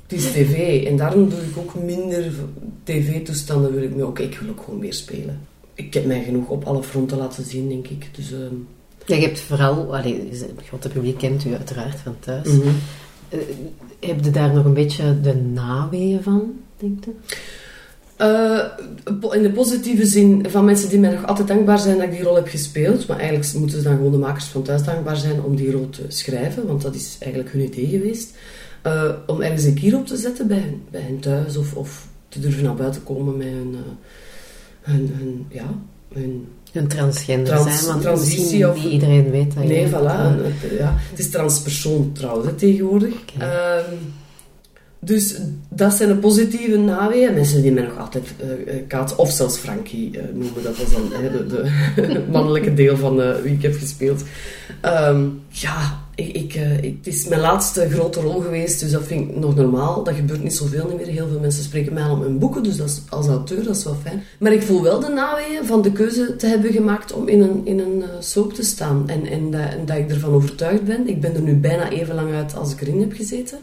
het 0.08 0.20
is 0.20 0.32
tv. 0.32 0.84
En 0.86 0.98
daarom 0.98 1.30
doe 1.30 1.40
ik 1.40 1.58
ook 1.58 1.84
minder 1.84 2.32
tv-toestanden. 2.84 3.74
Wil 3.74 3.84
ik 3.84 4.04
ook, 4.04 4.20
ik 4.20 4.40
wil 4.40 4.50
ook 4.50 4.64
gewoon 4.64 4.80
meer 4.80 4.94
spelen. 4.94 5.40
Ik 5.74 5.94
heb 5.94 6.06
mij 6.06 6.24
genoeg 6.24 6.50
op 6.50 6.64
alle 6.64 6.84
fronten 6.84 7.18
laten 7.18 7.44
zien, 7.44 7.70
denk 7.70 7.88
ik. 7.88 8.10
Dus... 8.16 8.32
Um, 8.32 8.68
ja, 9.06 9.16
je 9.16 9.22
hebt 9.22 9.40
vooral, 9.40 9.96
allee, 9.96 10.30
het 10.80 10.94
publiek 10.94 11.18
kent 11.18 11.46
u 11.46 11.54
uiteraard 11.54 12.00
van 12.00 12.16
thuis. 12.20 12.48
Mm 12.48 12.76
heb 14.00 14.24
je 14.24 14.32
daar 14.32 14.54
nog 14.54 14.66
een 14.66 14.74
beetje 14.74 15.22
de 15.22 15.36
naweeën 15.36 16.24
van, 16.24 16.54
denk 16.78 17.06
je? 17.06 17.12
Uh, 18.22 19.34
in 19.34 19.42
de 19.42 19.52
positieve 19.52 20.06
zin 20.06 20.46
van 20.50 20.66
mensen 20.66 20.90
die 20.90 21.00
mij 21.00 21.12
nog 21.12 21.26
altijd 21.26 21.48
dankbaar 21.48 21.80
zijn 21.80 21.98
dat 21.98 22.06
ik 22.06 22.12
die 22.12 22.24
rol 22.24 22.36
heb 22.36 22.48
gespeeld. 22.48 23.08
Maar 23.08 23.20
eigenlijk 23.20 23.54
moeten 23.54 23.78
ze 23.78 23.84
dan 23.84 23.96
gewoon 23.96 24.12
de 24.12 24.18
makers 24.18 24.46
van 24.46 24.64
thuis 24.64 24.84
dankbaar 24.84 25.16
zijn 25.16 25.42
om 25.42 25.56
die 25.56 25.72
rol 25.72 25.90
te 25.90 26.02
schrijven, 26.08 26.68
want 26.68 26.82
dat 26.82 26.96
is 26.96 27.18
eigenlijk 27.20 27.52
hun 27.54 27.64
idee 27.64 27.88
geweest. 27.88 28.36
Uh, 28.86 29.12
om 29.26 29.42
ergens 29.42 29.64
een 29.64 29.74
kier 29.74 29.96
op 29.96 30.08
te 30.08 30.18
zetten 30.18 30.48
bij 30.48 30.58
hen, 30.58 30.82
bij 30.92 31.02
hen 31.02 31.20
thuis 31.20 31.58
of, 31.58 31.74
of 31.74 32.08
te 32.30 32.40
durven 32.40 32.64
naar 32.64 32.76
buiten 32.76 33.04
komen 33.04 33.38
met 33.38 33.48
hun, 33.48 33.72
uh, 33.72 33.80
hun, 34.82 35.12
hun, 35.18 35.46
ja, 35.50 35.70
hun 36.14 36.48
een 36.74 36.88
transgender 36.88 37.58
zijn, 37.58 37.86
want 37.86 38.02
transitie 38.02 38.70
of... 38.70 38.76
niet 38.76 38.92
iedereen 38.92 39.30
weet 39.30 39.56
dat 39.56 39.64
Nee, 39.64 39.88
voilà. 39.88 39.92
ja. 40.78 40.96
Het 40.98 41.20
is 41.20 41.30
transpersoon 41.30 42.12
trouwens 42.14 42.50
tegenwoordig. 42.56 43.14
Okay. 43.34 43.50
Ehm, 43.50 43.94
dus 45.00 45.36
dat 45.70 45.94
zijn 45.94 46.10
de 46.10 46.16
positieve 46.16 46.78
naweeën. 46.78 47.34
Mensen 47.34 47.62
die 47.62 47.72
mij 47.72 47.84
nog 47.84 47.98
altijd 47.98 48.26
uh, 48.44 48.74
Kaat 48.88 49.16
of 49.16 49.32
zelfs 49.32 49.58
Frankie 49.58 50.12
uh, 50.12 50.22
noemen. 50.34 50.64
Dat 50.64 50.78
was 50.78 50.92
dan 50.92 51.12
uh, 51.12 51.32
de, 51.32 51.46
de 51.96 52.24
mannelijke 52.32 52.74
deel 52.74 52.98
van 52.98 53.42
wie 53.42 53.54
ik 53.54 53.62
heb 53.62 53.76
gespeeld. 53.76 54.24
Um, 54.86 55.42
ja, 55.50 56.07
ik, 56.18 56.36
ik, 56.36 56.54
het 56.54 57.08
is 57.08 57.28
mijn 57.28 57.42
laatste 57.42 57.90
grote 57.90 58.22
rol 58.22 58.40
geweest, 58.40 58.80
dus 58.80 58.92
dat 58.92 59.04
vind 59.04 59.30
ik 59.30 59.36
nog 59.36 59.56
normaal. 59.56 60.04
Dat 60.04 60.16
gebeurt 60.16 60.44
niet 60.44 60.56
zoveel 60.56 60.94
meer. 60.98 61.06
Heel 61.08 61.28
veel 61.28 61.40
mensen 61.40 61.64
spreken 61.64 61.94
mij 61.94 62.10
om 62.10 62.22
hun 62.22 62.40
boeken, 62.40 62.64
dus 62.64 62.78
dat 62.78 63.02
als 63.10 63.28
auteur 63.28 63.64
dat 63.64 63.76
is 63.76 63.84
wel 63.84 63.98
fijn. 64.04 64.24
Maar 64.40 64.52
ik 64.52 64.64
voel 64.64 64.82
wel 64.82 65.00
de 65.00 65.10
naweeën 65.10 65.66
van 65.66 65.82
de 65.82 65.92
keuze 65.92 66.36
te 66.36 66.48
hebben 66.48 66.72
gemaakt 66.72 67.14
om 67.14 67.28
in 67.28 67.42
een, 67.42 67.62
in 67.64 67.80
een 67.80 68.04
soap 68.20 68.54
te 68.54 68.64
staan. 68.64 69.10
En, 69.10 69.26
en, 69.26 69.52
dat, 69.52 69.62
en 69.62 69.86
dat 69.86 69.98
ik 69.98 70.10
ervan 70.10 70.34
overtuigd 70.34 70.84
ben. 70.84 71.08
Ik 71.08 71.22
ben 71.22 71.36
er 71.36 71.42
nu 71.42 71.56
bijna 71.56 71.90
even 71.90 72.16
lang 72.16 72.34
uit 72.34 72.56
als 72.56 72.72
ik 72.72 72.82
erin 72.82 73.00
heb 73.00 73.14
gezeten. 73.14 73.58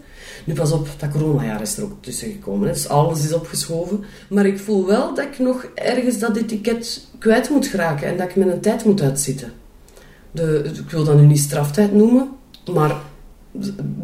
Nu 0.44 0.54
pas 0.54 0.72
op, 0.72 0.88
dat 0.98 1.10
coronajaar 1.10 1.60
is 1.60 1.76
er 1.76 1.84
ook 1.84 1.96
tussen 2.00 2.30
gekomen. 2.30 2.68
Dus 2.68 2.88
alles 2.88 3.24
is 3.24 3.32
opgeschoven. 3.32 4.04
Maar 4.28 4.46
ik 4.46 4.58
voel 4.58 4.86
wel 4.86 5.14
dat 5.14 5.24
ik 5.24 5.38
nog 5.38 5.66
ergens 5.74 6.18
dat 6.18 6.36
etiket 6.36 7.06
kwijt 7.18 7.50
moet 7.50 7.66
geraken. 7.66 8.06
En 8.06 8.16
dat 8.16 8.28
ik 8.28 8.36
mijn 8.36 8.60
tijd 8.60 8.84
moet 8.84 9.02
uitzitten. 9.02 9.52
De, 10.30 10.70
ik 10.84 10.90
wil 10.90 11.04
dat 11.04 11.16
nu 11.16 11.26
niet 11.26 11.38
straftijd 11.38 11.94
noemen. 11.94 12.28
Maar 12.72 12.96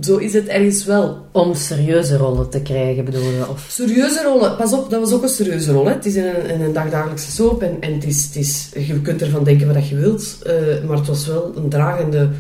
zo 0.01 0.17
is 0.17 0.33
het 0.33 0.47
ergens 0.47 0.85
wel. 0.85 1.27
Om 1.33 1.55
serieuze 1.55 2.17
rollen 2.17 2.51
te 2.51 2.63
krijgen, 2.63 3.05
bedoel 3.05 3.23
je? 3.23 3.49
Of? 3.49 3.67
Serieuze 3.71 4.23
rollen. 4.23 4.57
Pas 4.57 4.73
op, 4.73 4.91
dat 4.91 5.01
was 5.01 5.13
ook 5.13 5.23
een 5.23 5.29
serieuze 5.29 5.73
rol. 5.73 5.87
Hè. 5.87 5.93
Het 5.93 6.07
is 6.07 6.15
in 6.15 6.25
een, 6.25 6.61
een 6.61 6.73
dagdagelijkse 6.73 7.31
soap. 7.31 7.63
En, 7.63 7.77
en 7.81 7.95
het 7.95 8.05
is, 8.05 8.25
het 8.25 8.37
is, 8.37 8.71
je 8.87 9.01
kunt 9.01 9.23
ervan 9.23 9.45
denken 9.45 9.75
wat 9.75 9.89
je 9.89 9.97
wilt. 9.97 10.39
Uh, 10.47 10.85
maar 10.89 10.97
het 10.97 11.07
was 11.07 11.27
wel 11.27 11.53
een 11.57 11.69
dragende, 11.69 12.31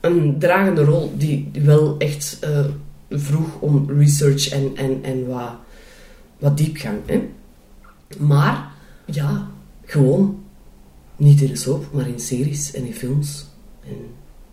een 0.00 0.38
dragende 0.38 0.84
rol 0.84 1.12
die 1.16 1.50
wel 1.64 1.94
echt... 1.98 2.38
Uh, 2.44 2.64
vroeg 3.10 3.60
om 3.60 3.90
research 3.98 4.48
en, 4.48 4.76
en, 4.76 4.98
en 5.02 5.26
wat, 5.26 5.52
wat 6.38 6.56
diepgang. 6.56 6.98
Hè? 7.06 7.28
Maar 8.18 8.72
ja, 9.04 9.48
gewoon 9.84 10.42
niet 11.16 11.40
in 11.40 11.48
de 11.48 11.56
soap, 11.56 11.84
maar 11.92 12.08
in 12.08 12.20
series 12.20 12.72
en 12.72 12.86
in 12.86 12.94
films. 12.94 13.46
En 13.84 13.96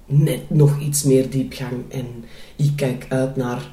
net 0.08 0.50
nog 0.50 0.80
iets 0.80 1.04
meer 1.04 1.30
diepgang. 1.30 1.84
En 1.90 2.06
ik 2.56 2.72
kijk 2.76 3.06
uit 3.10 3.36
naar 3.36 3.72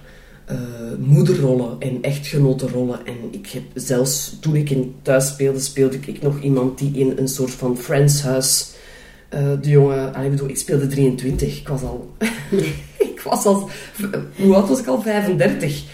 uh, 0.50 0.58
moederrollen 0.98 1.76
en 1.78 2.02
echtgenotenrollen. 2.02 3.06
En 3.06 3.16
ik 3.30 3.46
heb 3.46 3.62
zelfs, 3.74 4.36
toen 4.40 4.56
ik 4.56 4.70
in 4.70 4.94
thuis 5.02 5.28
speelde, 5.28 5.60
speelde 5.60 5.98
ik 6.06 6.22
nog 6.22 6.40
iemand 6.40 6.78
die 6.78 6.98
in 6.98 7.12
een 7.16 7.28
soort 7.28 7.50
van 7.50 7.78
friendshuis... 7.78 8.72
Uh, 9.34 9.40
de 9.60 9.68
jongen, 9.68 10.24
ik 10.24 10.30
bedoel, 10.30 10.48
ik 10.48 10.56
speelde 10.56 10.86
23. 10.86 11.58
Ik 11.58 11.68
was 11.68 11.82
al 11.82 12.14
was 13.24 13.44
al... 13.44 13.70
Hoe 14.36 14.54
oud 14.54 14.68
was 14.68 14.78
ik 14.78 14.86
al? 14.86 15.02
35. 15.02 15.84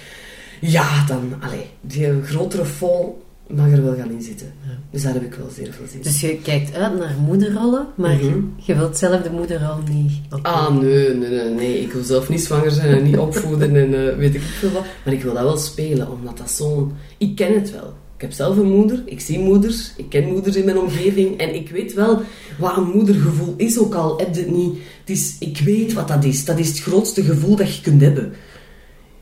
Ja, 0.60 1.06
dan... 1.06 1.34
Allee, 1.40 1.66
die 1.80 2.22
grotere 2.22 2.64
vol 2.64 3.22
mag 3.52 3.70
er 3.70 3.84
wel 3.84 3.96
gaan 3.96 4.10
in 4.10 4.22
zitten. 4.22 4.52
Ja. 4.62 4.78
Dus 4.90 5.02
daar 5.02 5.12
heb 5.12 5.22
ik 5.22 5.34
wel 5.34 5.50
zeer 5.54 5.72
veel 5.72 5.86
zin 5.90 6.02
Dus 6.02 6.20
je 6.20 6.38
kijkt 6.42 6.74
uit 6.74 6.98
naar 6.98 7.16
moederrollen, 7.24 7.86
maar 7.94 8.14
mhm. 8.14 8.38
je 8.56 8.74
wilt 8.74 8.96
zelf 8.96 9.22
de 9.22 9.30
moederrol 9.30 9.76
niet 9.92 10.12
opvoeden. 10.24 10.52
Ah, 10.52 10.76
nee, 10.76 11.14
nee, 11.14 11.30
nee, 11.30 11.54
nee. 11.54 11.80
Ik 11.80 11.92
wil 11.92 12.02
zelf 12.02 12.28
niet 12.28 12.40
zwanger 12.40 12.70
zijn 12.70 12.94
en 12.94 13.02
niet 13.02 13.18
opvoeden 13.18 13.76
en 13.76 13.92
uh, 13.92 14.16
weet 14.16 14.34
ik 14.34 14.40
veel 14.40 14.70
wat. 14.70 14.84
Maar 15.04 15.14
ik 15.14 15.22
wil 15.22 15.34
dat 15.34 15.42
wel 15.42 15.56
spelen, 15.56 16.10
omdat 16.10 16.38
dat 16.38 16.50
zo'n... 16.50 16.92
Ik 17.18 17.36
ken 17.36 17.54
het 17.54 17.70
wel. 17.70 17.94
Ik 18.20 18.26
heb 18.26 18.34
zelf 18.34 18.56
een 18.56 18.70
moeder, 18.70 19.02
ik 19.04 19.20
zie 19.20 19.38
moeders, 19.38 19.92
ik 19.96 20.08
ken 20.08 20.28
moeders 20.28 20.56
in 20.56 20.64
mijn 20.64 20.78
omgeving 20.78 21.38
en 21.38 21.54
ik 21.54 21.70
weet 21.70 21.94
wel 21.94 22.22
wat 22.58 22.76
een 22.76 22.90
moedergevoel 22.94 23.54
is, 23.56 23.78
ook 23.78 23.94
al 23.94 24.18
heb 24.18 24.34
je 24.34 24.40
het 24.40 24.50
niet. 24.50 24.78
Het 25.00 25.10
is, 25.10 25.36
ik 25.38 25.58
weet 25.58 25.92
wat 25.92 26.08
dat 26.08 26.24
is. 26.24 26.44
Dat 26.44 26.58
is 26.58 26.68
het 26.68 26.80
grootste 26.80 27.22
gevoel 27.22 27.56
dat 27.56 27.76
je 27.76 27.82
kunt 27.82 28.00
hebben. 28.00 28.32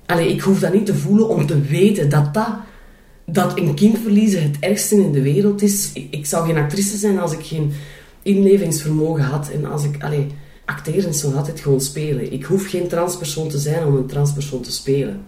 Allee, 0.07 0.33
ik 0.33 0.41
hoef 0.41 0.61
dat 0.61 0.73
niet 0.73 0.87
te 0.87 0.95
voelen 0.95 1.29
om 1.29 1.47
te 1.47 1.61
weten 1.61 2.09
dat 2.09 2.35
dat, 2.35 2.49
dat 3.31 3.59
een 3.59 3.75
kind 3.75 3.99
verliezen 3.99 4.43
het 4.43 4.57
ergste 4.61 4.95
in 4.95 5.13
de 5.13 5.23
wereld 5.23 5.63
is. 5.63 5.91
Ik, 6.11 6.27
zou 6.27 6.47
geen 6.47 6.57
actrice 6.57 6.97
zijn 6.97 7.19
als 7.19 7.33
ik 7.33 7.45
geen 7.45 7.73
inlevingsvermogen 8.23 9.25
had 9.25 9.51
en 9.51 9.65
als 9.65 9.85
ik... 9.85 10.03
Allee, 10.03 10.27
acteren 10.65 11.09
is 11.09 11.23
nog 11.23 11.37
altijd 11.37 11.61
gewoon 11.61 11.81
spelen. 11.81 12.33
Ik 12.33 12.45
hoef 12.45 12.67
geen 12.67 12.89
transpersoon 12.89 13.49
te 13.49 13.59
zijn 13.59 13.87
om 13.87 13.97
een 13.97 14.07
transpersoon 14.07 14.61
te 14.61 14.73
spelen 14.73 15.21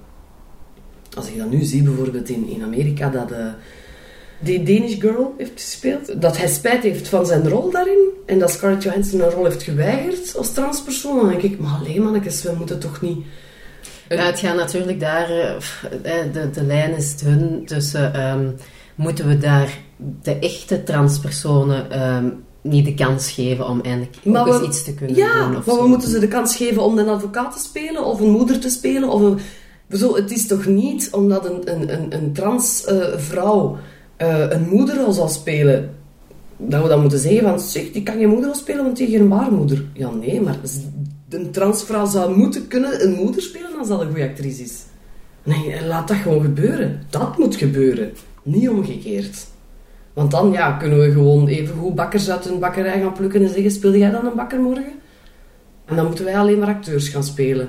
als 1.16 1.28
ik 1.28 1.38
dat 1.38 1.50
nu 1.50 1.62
zie, 1.62 1.83
bijvoorbeeld 1.83 2.28
in, 2.28 2.49
in 2.49 2.62
Amerika, 2.62 3.09
dat 3.09 3.30
uh, 3.30 3.47
die 4.38 4.62
Danish 4.62 4.99
Girl 4.99 5.35
heeft 5.38 5.52
gespeeld, 5.54 6.21
dat 6.21 6.37
hij 6.37 6.49
spijt 6.49 6.83
heeft 6.83 7.09
van 7.09 7.26
zijn 7.26 7.49
rol 7.49 7.71
daarin 7.71 8.09
en 8.26 8.38
dat 8.38 8.50
Scarlett 8.50 8.83
Johansson 8.83 9.21
een 9.21 9.30
rol 9.30 9.45
heeft 9.45 9.62
geweigerd 9.62 10.37
als 10.37 10.52
transpersoon, 10.52 11.16
dan 11.16 11.28
denk 11.28 11.42
ik, 11.42 11.59
maar 11.59 11.78
alleen 11.80 12.02
mannetjes, 12.02 12.42
we 12.42 12.54
moeten 12.59 12.78
toch 12.78 13.00
niet... 13.00 13.19
Ja, 14.17 14.25
het 14.25 14.38
gaat 14.38 14.57
natuurlijk 14.57 15.00
daar, 15.00 15.31
eh, 15.31 15.55
eh, 16.02 16.33
de, 16.33 16.50
de 16.50 16.62
lijn 16.62 16.97
is 16.97 17.17
dun 17.17 17.62
tussen, 17.64 18.31
um, 18.31 18.57
moeten 18.95 19.29
we 19.29 19.38
daar 19.38 19.79
de 20.23 20.38
echte 20.38 20.83
transpersonen 20.83 22.07
um, 22.14 22.45
niet 22.62 22.85
de 22.85 22.95
kans 22.95 23.31
geven 23.31 23.69
om 23.69 23.81
eindelijk 23.81 24.25
maar 24.25 24.47
eens 24.47 24.67
iets 24.67 24.85
te 24.85 24.95
kunnen 24.95 25.17
ja, 25.17 25.47
doen. 25.47 25.57
Of 25.57 25.67
maar 25.67 25.76
we 25.76 25.88
moeten 25.88 26.11
ze 26.11 26.19
de 26.19 26.29
kans 26.29 26.57
geven 26.57 26.83
om 26.83 26.99
een 26.99 27.09
advocaat 27.09 27.52
te 27.52 27.59
spelen, 27.59 28.05
of 28.05 28.21
een 28.21 28.31
moeder 28.31 28.59
te 28.59 28.71
spelen, 28.71 29.09
of 29.09 29.21
een 29.21 29.38
Bedoel, 29.90 30.14
het 30.14 30.31
is 30.31 30.47
toch 30.47 30.67
niet 30.67 31.09
omdat 31.12 31.45
een, 31.45 31.73
een, 31.75 31.93
een, 31.93 32.14
een 32.14 32.33
trans 32.33 32.87
uh, 32.88 33.05
vrouw 33.17 33.79
uh, 34.19 34.50
een 34.50 34.69
moederrol 34.69 35.12
zal 35.12 35.29
spelen, 35.29 35.95
dat 36.57 36.83
we 36.83 36.88
dan 36.88 37.00
moeten 37.00 37.19
zeggen 37.19 37.43
van, 37.43 37.61
zeg, 37.61 37.90
die 37.93 38.02
kan 38.02 38.19
je 38.19 38.26
moederrol 38.26 38.55
spelen, 38.55 38.85
want 38.85 38.97
die 38.97 39.07
is 39.07 39.17
geen 39.17 39.29
baarmoeder. 39.29 39.85
Ja, 39.93 40.11
nee, 40.11 40.40
maar 40.40 40.57
een 41.30 41.50
transvrouw 41.50 42.06
zou 42.06 42.37
moeten 42.37 42.66
kunnen 42.66 43.04
een 43.04 43.12
moeder 43.12 43.42
spelen 43.42 43.78
als 43.78 43.88
dat 43.88 44.00
een 44.00 44.06
goede 44.06 44.28
actrice 44.28 44.62
is. 44.62 44.82
Nee, 45.42 45.87
laat 45.87 46.08
dat 46.08 46.16
gewoon 46.16 46.42
gebeuren. 46.42 47.02
Dat 47.10 47.38
moet 47.38 47.56
gebeuren. 47.56 48.12
Niet 48.42 48.68
omgekeerd. 48.68 49.46
Want 50.12 50.30
dan 50.30 50.52
ja, 50.52 50.72
kunnen 50.72 50.99
we 50.99 51.12
gewoon 51.12 51.49
even 51.49 51.76
goed 51.76 51.94
bakkers 51.94 52.30
uit 52.30 52.46
een 52.46 52.58
bakkerij 52.58 53.00
gaan 53.00 53.12
plukken 53.12 53.42
en 53.42 53.49
zeggen, 53.49 53.70
speel 53.70 53.94
jij 53.94 54.10
dan 54.10 54.26
een 54.26 54.37
bakker 54.37 54.60
morgen? 54.60 54.92
En 55.84 55.96
dan 55.96 56.06
moeten 56.06 56.25
wij 56.25 56.38
alleen 56.38 56.58
maar 56.58 56.68
acteurs 56.68 57.08
gaan 57.08 57.25
spelen. 57.25 57.68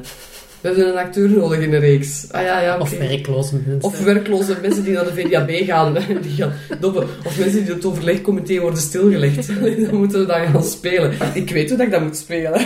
We 0.61 0.67
hebben 0.67 0.87
een 0.87 0.97
acteur 0.97 1.29
nodig 1.29 1.59
in 1.59 1.69
de 1.69 1.77
reeks. 1.77 2.31
Ah, 2.31 2.41
ja, 2.41 2.61
ja, 2.61 2.77
Of 2.77 2.97
werkloze 2.97 3.55
mensen. 3.55 3.89
Of 3.89 4.03
werkloze 4.03 4.57
mensen 4.61 4.83
die 4.83 4.93
naar 4.93 5.03
de 5.03 5.13
VDAB 5.13 5.49
gaan. 5.49 5.93
Die 6.21 6.31
gaan 6.31 6.53
doppen. 6.79 7.07
Of 7.25 7.39
mensen 7.39 7.63
die 7.63 7.73
het 7.73 7.85
overlegcomité 7.85 8.59
worden 8.59 8.79
stilgelegd. 8.79 9.47
Dan 9.85 9.95
moeten 9.95 10.19
we 10.19 10.25
dat 10.25 10.37
gaan 10.37 10.63
spelen. 10.63 11.13
Ik 11.33 11.49
weet 11.49 11.69
hoe 11.69 11.77
dat 11.77 11.85
ik 11.87 11.91
dat 11.91 12.01
moet 12.01 12.17
spelen. 12.17 12.61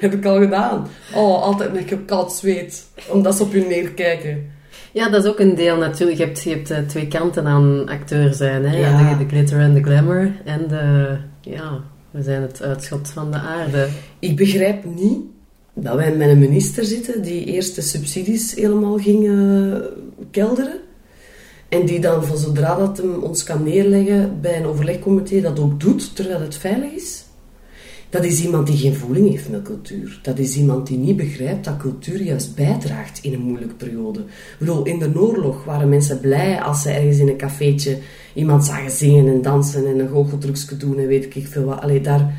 heb 0.00 0.12
ik 0.12 0.24
al 0.24 0.38
gedaan. 0.38 0.88
Oh, 1.14 1.42
altijd 1.42 1.72
met 1.72 2.04
koud 2.06 2.32
zweet. 2.32 2.86
Omdat 3.08 3.36
ze 3.36 3.42
op 3.42 3.52
je 3.52 3.60
neerkijken. 3.60 4.50
Ja, 4.92 5.08
dat 5.08 5.24
is 5.24 5.30
ook 5.30 5.38
een 5.38 5.54
deel 5.54 5.76
natuurlijk. 5.76 6.18
Je 6.18 6.24
hebt, 6.24 6.42
je 6.42 6.50
hebt 6.50 6.70
uh, 6.70 6.78
twee 6.78 7.08
kanten 7.08 7.46
aan 7.46 7.88
acteur 7.88 8.34
zijn. 8.34 8.64
Hè? 8.64 8.76
Ja. 8.76 9.12
De, 9.12 9.18
de, 9.18 9.28
glitter 9.28 9.60
en 9.60 9.74
de 9.74 9.82
glamour. 9.82 10.32
En 10.44 10.68
de... 10.68 11.16
Ja, 11.40 11.80
we 12.10 12.22
zijn 12.22 12.42
het 12.42 12.62
uitschot 12.62 13.10
van 13.10 13.30
de 13.30 13.38
aarde. 13.38 13.88
Ik 14.18 14.36
begrijp 14.36 14.84
niet 14.84 15.20
dat 15.74 15.96
wij 15.96 16.16
met 16.16 16.28
een 16.28 16.38
minister 16.38 16.84
zitten 16.84 17.22
die 17.22 17.44
eerst 17.44 17.74
de 17.74 17.80
subsidies 17.80 18.54
helemaal 18.54 18.98
ging 18.98 19.24
uh, 19.24 19.76
kelderen. 20.30 20.80
En 21.68 21.86
die 21.86 22.00
dan 22.00 22.24
van 22.24 22.38
zodra 22.38 22.76
dat 22.76 22.96
hem 22.96 23.22
ons 23.22 23.44
kan 23.44 23.62
neerleggen 23.62 24.40
bij 24.40 24.56
een 24.56 24.66
overlegcomité 24.66 25.40
dat 25.40 25.58
ook 25.60 25.80
doet, 25.80 26.16
terwijl 26.16 26.40
het 26.40 26.56
veilig 26.56 26.92
is. 26.92 27.24
Dat 28.12 28.24
is 28.24 28.42
iemand 28.42 28.66
die 28.66 28.76
geen 28.76 28.94
voeling 28.94 29.30
heeft 29.30 29.48
met 29.48 29.62
cultuur. 29.62 30.18
Dat 30.22 30.38
is 30.38 30.56
iemand 30.56 30.86
die 30.86 30.98
niet 30.98 31.16
begrijpt 31.16 31.64
dat 31.64 31.76
cultuur 31.76 32.22
juist 32.22 32.54
bijdraagt 32.54 33.18
in 33.22 33.32
een 33.32 33.40
moeilijke 33.40 33.74
periode. 33.74 34.18
Ik 34.18 34.56
bedoel, 34.58 34.84
in 34.84 34.98
de 34.98 35.12
oorlog 35.14 35.64
waren 35.64 35.88
mensen 35.88 36.20
blij 36.20 36.60
als 36.60 36.82
ze 36.82 36.90
ergens 36.90 37.18
in 37.18 37.28
een 37.28 37.36
cafeetje 37.36 37.98
iemand 38.34 38.64
zagen 38.64 38.90
zingen 38.90 39.26
en 39.26 39.42
dansen 39.42 39.86
en 39.86 39.98
een 39.98 40.08
goocheltrucje 40.08 40.76
doen 40.76 40.98
en 40.98 41.06
weet 41.06 41.36
ik 41.36 41.46
veel 41.46 41.64
wat. 41.64 41.80
Allee, 41.80 42.00
daar, 42.00 42.34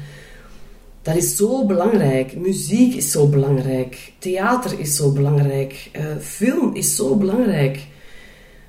dat 1.03 1.15
is 1.15 1.35
zo 1.35 1.65
belangrijk. 1.65 2.35
Muziek 2.35 2.95
is 2.95 3.11
zo 3.11 3.27
belangrijk. 3.27 4.13
Theater 4.19 4.79
is 4.79 4.95
zo 4.95 5.11
belangrijk. 5.11 5.89
Uh, 5.95 6.01
film 6.21 6.75
is 6.75 6.95
zo 6.95 7.15
belangrijk. 7.15 7.85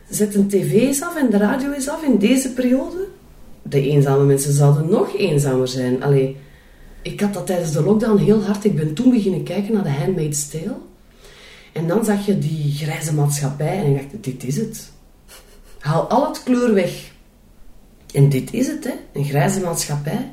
Zet 0.08 0.34
een 0.34 0.48
tv 0.48 0.72
eens 0.72 1.02
af 1.02 1.16
en 1.16 1.30
de 1.30 1.36
radio 1.36 1.72
eens 1.72 1.88
af 1.88 2.02
in 2.02 2.18
deze 2.18 2.52
periode. 2.52 3.08
De 3.62 3.80
eenzame 3.80 4.24
mensen 4.24 4.52
zouden 4.52 4.90
nog 4.90 5.16
eenzamer 5.16 5.68
zijn. 5.68 6.02
Allee, 6.02 6.36
ik 7.02 7.20
had 7.20 7.34
dat 7.34 7.46
tijdens 7.46 7.72
de 7.72 7.82
lockdown 7.82 8.18
heel 8.18 8.42
hard. 8.42 8.64
Ik 8.64 8.76
ben 8.76 8.94
toen 8.94 9.10
beginnen 9.10 9.42
kijken 9.42 9.74
naar 9.74 9.82
de 9.82 9.90
Handmaid's 9.90 10.48
Tale. 10.48 10.76
En 11.72 11.88
dan 11.88 12.04
zag 12.04 12.26
je 12.26 12.38
die 12.38 12.72
grijze 12.72 13.14
maatschappij 13.14 13.78
en 13.78 13.86
ik 13.86 13.96
dacht, 13.96 14.24
dit 14.24 14.44
is 14.44 14.56
het. 14.56 14.90
Haal 15.78 16.08
al 16.08 16.28
het 16.28 16.42
kleur 16.42 16.74
weg. 16.74 17.12
En 18.12 18.28
dit 18.28 18.52
is 18.52 18.66
het, 18.66 18.84
hè. 18.84 18.92
Een 19.12 19.24
grijze 19.24 19.60
maatschappij. 19.60 20.30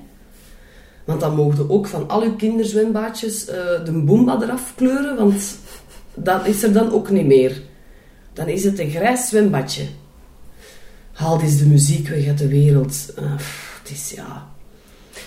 Want 1.05 1.19
dan 1.19 1.35
mogen 1.35 1.69
ook 1.69 1.87
van 1.87 2.09
al 2.09 2.21
uw 2.21 2.35
kinderzwembaadjes 2.35 3.49
uh, 3.49 3.55
de 3.85 3.91
boomba 3.91 4.41
eraf 4.41 4.73
kleuren, 4.75 5.17
want 5.17 5.57
dat 6.13 6.45
is 6.45 6.63
er 6.63 6.73
dan 6.73 6.91
ook 6.91 7.09
niet 7.09 7.25
meer. 7.25 7.61
Dan 8.33 8.47
is 8.47 8.63
het 8.63 8.79
een 8.79 8.89
grijs 8.89 9.27
zwembadje. 9.27 9.85
Haal 11.11 11.41
eens 11.41 11.57
de 11.57 11.65
muziek 11.65 12.07
weg 12.07 12.27
uit 12.27 12.37
de 12.37 12.47
wereld. 12.47 13.13
Uh, 13.19 13.31
het 13.81 13.91
is 13.91 14.11
ja... 14.15 14.49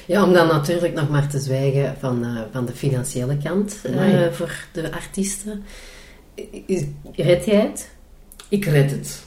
Ja, 0.07 0.25
om 0.25 0.33
dan 0.33 0.47
natuurlijk 0.47 0.95
nog 0.95 1.09
maar 1.09 1.29
te 1.29 1.39
zwijgen 1.39 1.97
van, 1.99 2.25
uh, 2.25 2.41
van 2.53 2.67
de 2.67 2.73
financiële 2.73 3.37
kant 3.37 3.75
voor 4.33 4.67
de 4.73 4.93
artiesten. 4.93 5.65
Red 7.15 7.45
jij 7.45 7.61
het? 7.61 7.91
Ik 8.49 8.65
red 8.65 8.91
het 8.91 9.23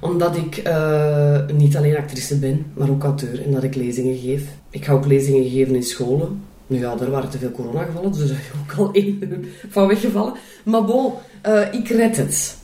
omdat 0.00 0.36
ik 0.36 0.66
uh, 0.66 1.46
niet 1.56 1.76
alleen 1.76 1.96
actrice 1.96 2.38
ben, 2.38 2.66
maar 2.74 2.90
ook 2.90 3.02
auteur 3.02 3.44
en 3.44 3.52
dat 3.52 3.62
ik 3.62 3.74
lezingen 3.74 4.18
geef. 4.18 4.42
Ik 4.70 4.84
ga 4.84 4.92
ook 4.92 5.06
lezingen 5.06 5.50
geven 5.50 5.74
in 5.74 5.82
scholen. 5.82 6.42
Nu 6.66 6.78
ja, 6.78 6.96
daar 6.96 7.10
waren 7.10 7.30
te 7.30 7.38
veel 7.38 7.50
coronagevallen, 7.50 8.12
dus 8.12 8.28
daar 8.28 8.38
is 8.38 8.60
ook 8.60 8.78
al 8.78 8.92
één 8.92 9.44
van 9.68 9.86
weggevallen. 9.86 10.34
Maar 10.64 10.84
bon, 10.84 11.12
uh, 11.46 11.72
ik 11.72 11.88
red 11.88 12.16
het. 12.16 12.56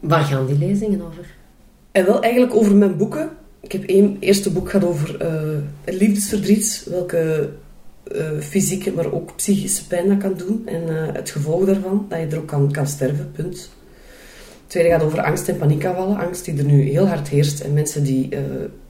Waar 0.00 0.24
gaan 0.24 0.46
die 0.46 0.58
lezingen 0.58 1.02
over? 1.02 1.34
En 1.92 2.06
wel 2.06 2.22
eigenlijk 2.22 2.54
over 2.54 2.74
mijn 2.74 2.96
boeken. 2.96 3.30
Ik 3.60 3.72
heb 3.72 3.84
één 3.84 4.16
eerste 4.20 4.50
boek 4.50 4.70
gaat 4.70 4.84
over 4.84 5.22
uh, 5.22 5.96
liefdesverdriet, 5.98 6.86
welke 6.90 7.50
fysieke, 8.40 8.92
maar 8.92 9.12
ook 9.12 9.36
psychische 9.36 9.86
pijn 9.86 10.08
dat 10.08 10.18
kan 10.18 10.34
doen. 10.36 10.62
En 10.66 11.12
het 11.14 11.30
gevolg 11.30 11.64
daarvan, 11.64 12.06
dat 12.08 12.18
je 12.18 12.26
er 12.26 12.38
ook 12.38 12.46
kan, 12.46 12.72
kan 12.72 12.86
sterven, 12.86 13.30
punt 13.32 13.70
tweede 14.70 14.88
gaat 14.88 15.02
over 15.02 15.22
angst 15.22 15.48
en 15.48 15.56
paniekaanvallen. 15.56 16.16
Angst 16.16 16.44
die 16.44 16.58
er 16.58 16.64
nu 16.64 16.82
heel 16.82 17.06
hard 17.06 17.28
heerst 17.28 17.60
en 17.60 17.72
mensen 17.72 18.04
die 18.04 18.28
uh, 18.34 18.40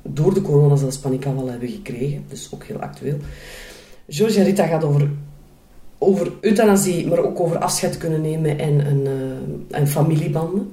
door 0.02 0.34
de 0.34 0.42
corona 0.42 0.76
zelfs 0.76 0.98
paniekaanvallen 0.98 1.50
hebben 1.50 1.68
gekregen. 1.68 2.24
Dus 2.28 2.50
ook 2.54 2.64
heel 2.64 2.78
actueel. 2.78 3.16
Georgia 4.08 4.42
Rita 4.42 4.66
gaat 4.66 4.84
over, 4.84 5.08
over 5.98 6.32
euthanasie, 6.40 7.06
maar 7.06 7.18
ook 7.18 7.40
over 7.40 7.58
afscheid 7.58 7.98
kunnen 7.98 8.20
nemen 8.20 8.58
en, 8.58 8.86
en, 8.86 9.06
en 9.70 9.88
familiebanden. 9.88 10.72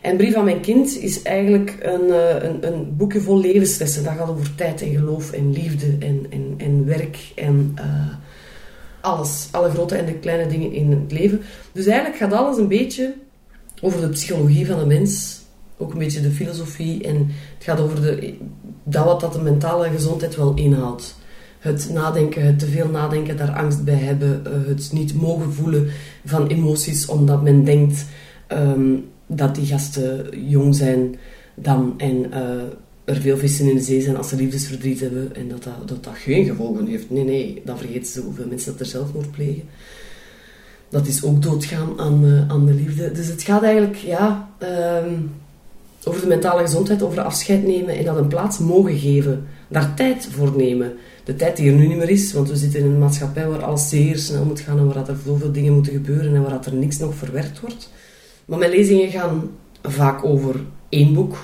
En 0.00 0.16
Brief 0.16 0.34
van 0.34 0.44
mijn 0.44 0.60
kind 0.60 0.98
is 0.98 1.22
eigenlijk 1.22 1.76
een, 1.80 2.06
uh, 2.08 2.42
een, 2.42 2.66
een, 2.66 2.96
boekje 2.96 3.20
vol 3.20 3.40
levenslessen. 3.40 4.04
Dat 4.04 4.12
gaat 4.12 4.28
over 4.28 4.54
tijd 4.54 4.82
en 4.82 4.90
geloof 4.90 5.32
en 5.32 5.52
liefde 5.52 5.86
en, 5.98 6.26
en, 6.30 6.54
en 6.56 6.86
werk 6.86 7.18
en 7.34 7.74
alles. 9.00 9.48
Alle 9.50 9.70
grote 9.70 9.96
en 9.96 10.06
de 10.06 10.14
kleine 10.14 10.46
dingen 10.46 10.72
in 10.72 10.90
het 10.90 11.12
leven. 11.12 11.40
Dus 11.72 11.86
eigenlijk 11.86 12.16
gaat 12.16 12.32
alles 12.32 12.56
een 12.56 12.68
beetje 12.68 13.14
over 13.80 14.00
de 14.00 14.08
psychologie 14.08 14.66
van 14.66 14.78
de 14.78 14.86
mens. 14.86 15.40
Ook 15.76 15.92
een 15.92 15.98
beetje 15.98 16.20
de 16.20 16.30
filosofie. 16.30 17.04
En 17.04 17.16
het 17.54 17.64
gaat 17.64 17.80
over 17.80 18.00
de, 18.00 18.34
dat 18.84 19.04
wat 19.04 19.20
dat 19.20 19.32
de 19.32 19.42
mentale 19.42 19.88
gezondheid 19.90 20.36
wel 20.36 20.54
inhoudt. 20.54 21.18
Het 21.58 21.90
nadenken, 21.92 22.46
het 22.46 22.58
te 22.58 22.66
veel 22.66 22.88
nadenken, 22.88 23.36
daar 23.36 23.52
angst 23.52 23.84
bij 23.84 23.94
hebben. 23.94 24.46
Eh, 24.46 24.52
het 24.66 24.90
niet 24.92 25.14
mogen 25.14 25.52
voelen 25.52 25.88
van 26.24 26.46
emoties 26.46 27.06
omdat 27.06 27.42
men 27.42 27.64
denkt 27.64 28.04
ehm, 28.46 28.96
dat 29.26 29.54
die 29.54 29.66
gasten 29.66 30.28
jong 30.48 30.74
zijn 30.74 31.16
dan 31.54 31.94
en 31.96 32.26
uh, 32.34 32.62
er 33.04 33.16
veel 33.16 33.36
vissen 33.36 33.68
in 33.68 33.74
de 33.74 33.82
zee 33.82 34.00
zijn 34.00 34.16
als 34.16 34.28
ze 34.28 34.36
liefdesverdriet 34.36 35.00
hebben 35.00 35.36
en 35.36 35.48
dat 35.48 35.64
dat, 35.86 36.04
dat, 36.04 36.14
geen 36.14 36.44
gevolgen 36.44 36.86
heeft. 36.86 37.10
Nee, 37.10 37.24
nee, 37.24 37.62
dan 37.64 37.78
vergeten 37.78 38.06
ze 38.06 38.20
hoeveel 38.20 38.46
mensen 38.46 38.72
dat 38.72 38.80
er 38.80 38.86
zelfmoord 38.86 39.30
plegen 39.30 39.62
dat 40.90 41.06
is 41.06 41.24
ook 41.24 41.42
doodgaan 41.42 42.00
aan, 42.00 42.24
uh, 42.24 42.48
aan 42.48 42.66
de 42.66 42.74
liefde. 42.74 43.12
Dus 43.12 43.26
het 43.26 43.42
gaat 43.42 43.62
eigenlijk 43.62 43.96
ja, 43.96 44.48
um, 45.02 45.32
over 46.04 46.20
de 46.20 46.26
mentale 46.26 46.60
gezondheid, 46.60 47.02
over 47.02 47.20
afscheid 47.20 47.66
nemen 47.66 47.96
en 47.96 48.04
dat 48.04 48.16
een 48.16 48.28
plaats 48.28 48.58
mogen 48.58 48.98
geven. 48.98 49.46
Daar 49.68 49.94
tijd 49.94 50.28
voor 50.30 50.56
nemen. 50.56 50.92
De 51.24 51.36
tijd 51.36 51.56
die 51.56 51.70
er 51.70 51.76
nu 51.76 51.86
niet 51.86 51.96
meer 51.96 52.10
is, 52.10 52.32
want 52.32 52.48
we 52.48 52.56
zitten 52.56 52.80
in 52.80 52.86
een 52.86 52.98
maatschappij 52.98 53.48
waar 53.48 53.64
alles 53.64 53.88
zeer 53.88 54.18
snel 54.18 54.44
moet 54.44 54.60
gaan 54.60 54.78
en 54.78 54.86
waar 54.86 55.08
er 55.08 55.16
zoveel 55.24 55.52
dingen 55.52 55.72
moeten 55.72 55.92
gebeuren 55.92 56.34
en 56.34 56.42
waar 56.42 56.66
er 56.66 56.74
niks 56.74 56.98
nog 56.98 57.14
verwerkt 57.14 57.60
wordt. 57.60 57.90
Maar 58.44 58.58
mijn 58.58 58.70
lezingen 58.70 59.10
gaan 59.10 59.50
vaak 59.82 60.24
over 60.24 60.60
één 60.88 61.14
boek. 61.14 61.36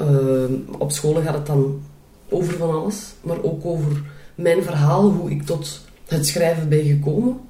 Uh, 0.00 0.44
op 0.78 0.92
scholen 0.92 1.22
gaat 1.22 1.34
het 1.34 1.46
dan 1.46 1.80
over 2.28 2.54
van 2.54 2.70
alles, 2.70 3.14
maar 3.22 3.42
ook 3.42 3.64
over 3.64 4.02
mijn 4.34 4.62
verhaal, 4.62 5.10
hoe 5.10 5.30
ik 5.30 5.42
tot 5.42 5.80
het 6.06 6.26
schrijven 6.26 6.68
ben 6.68 6.84
gekomen. 6.84 7.40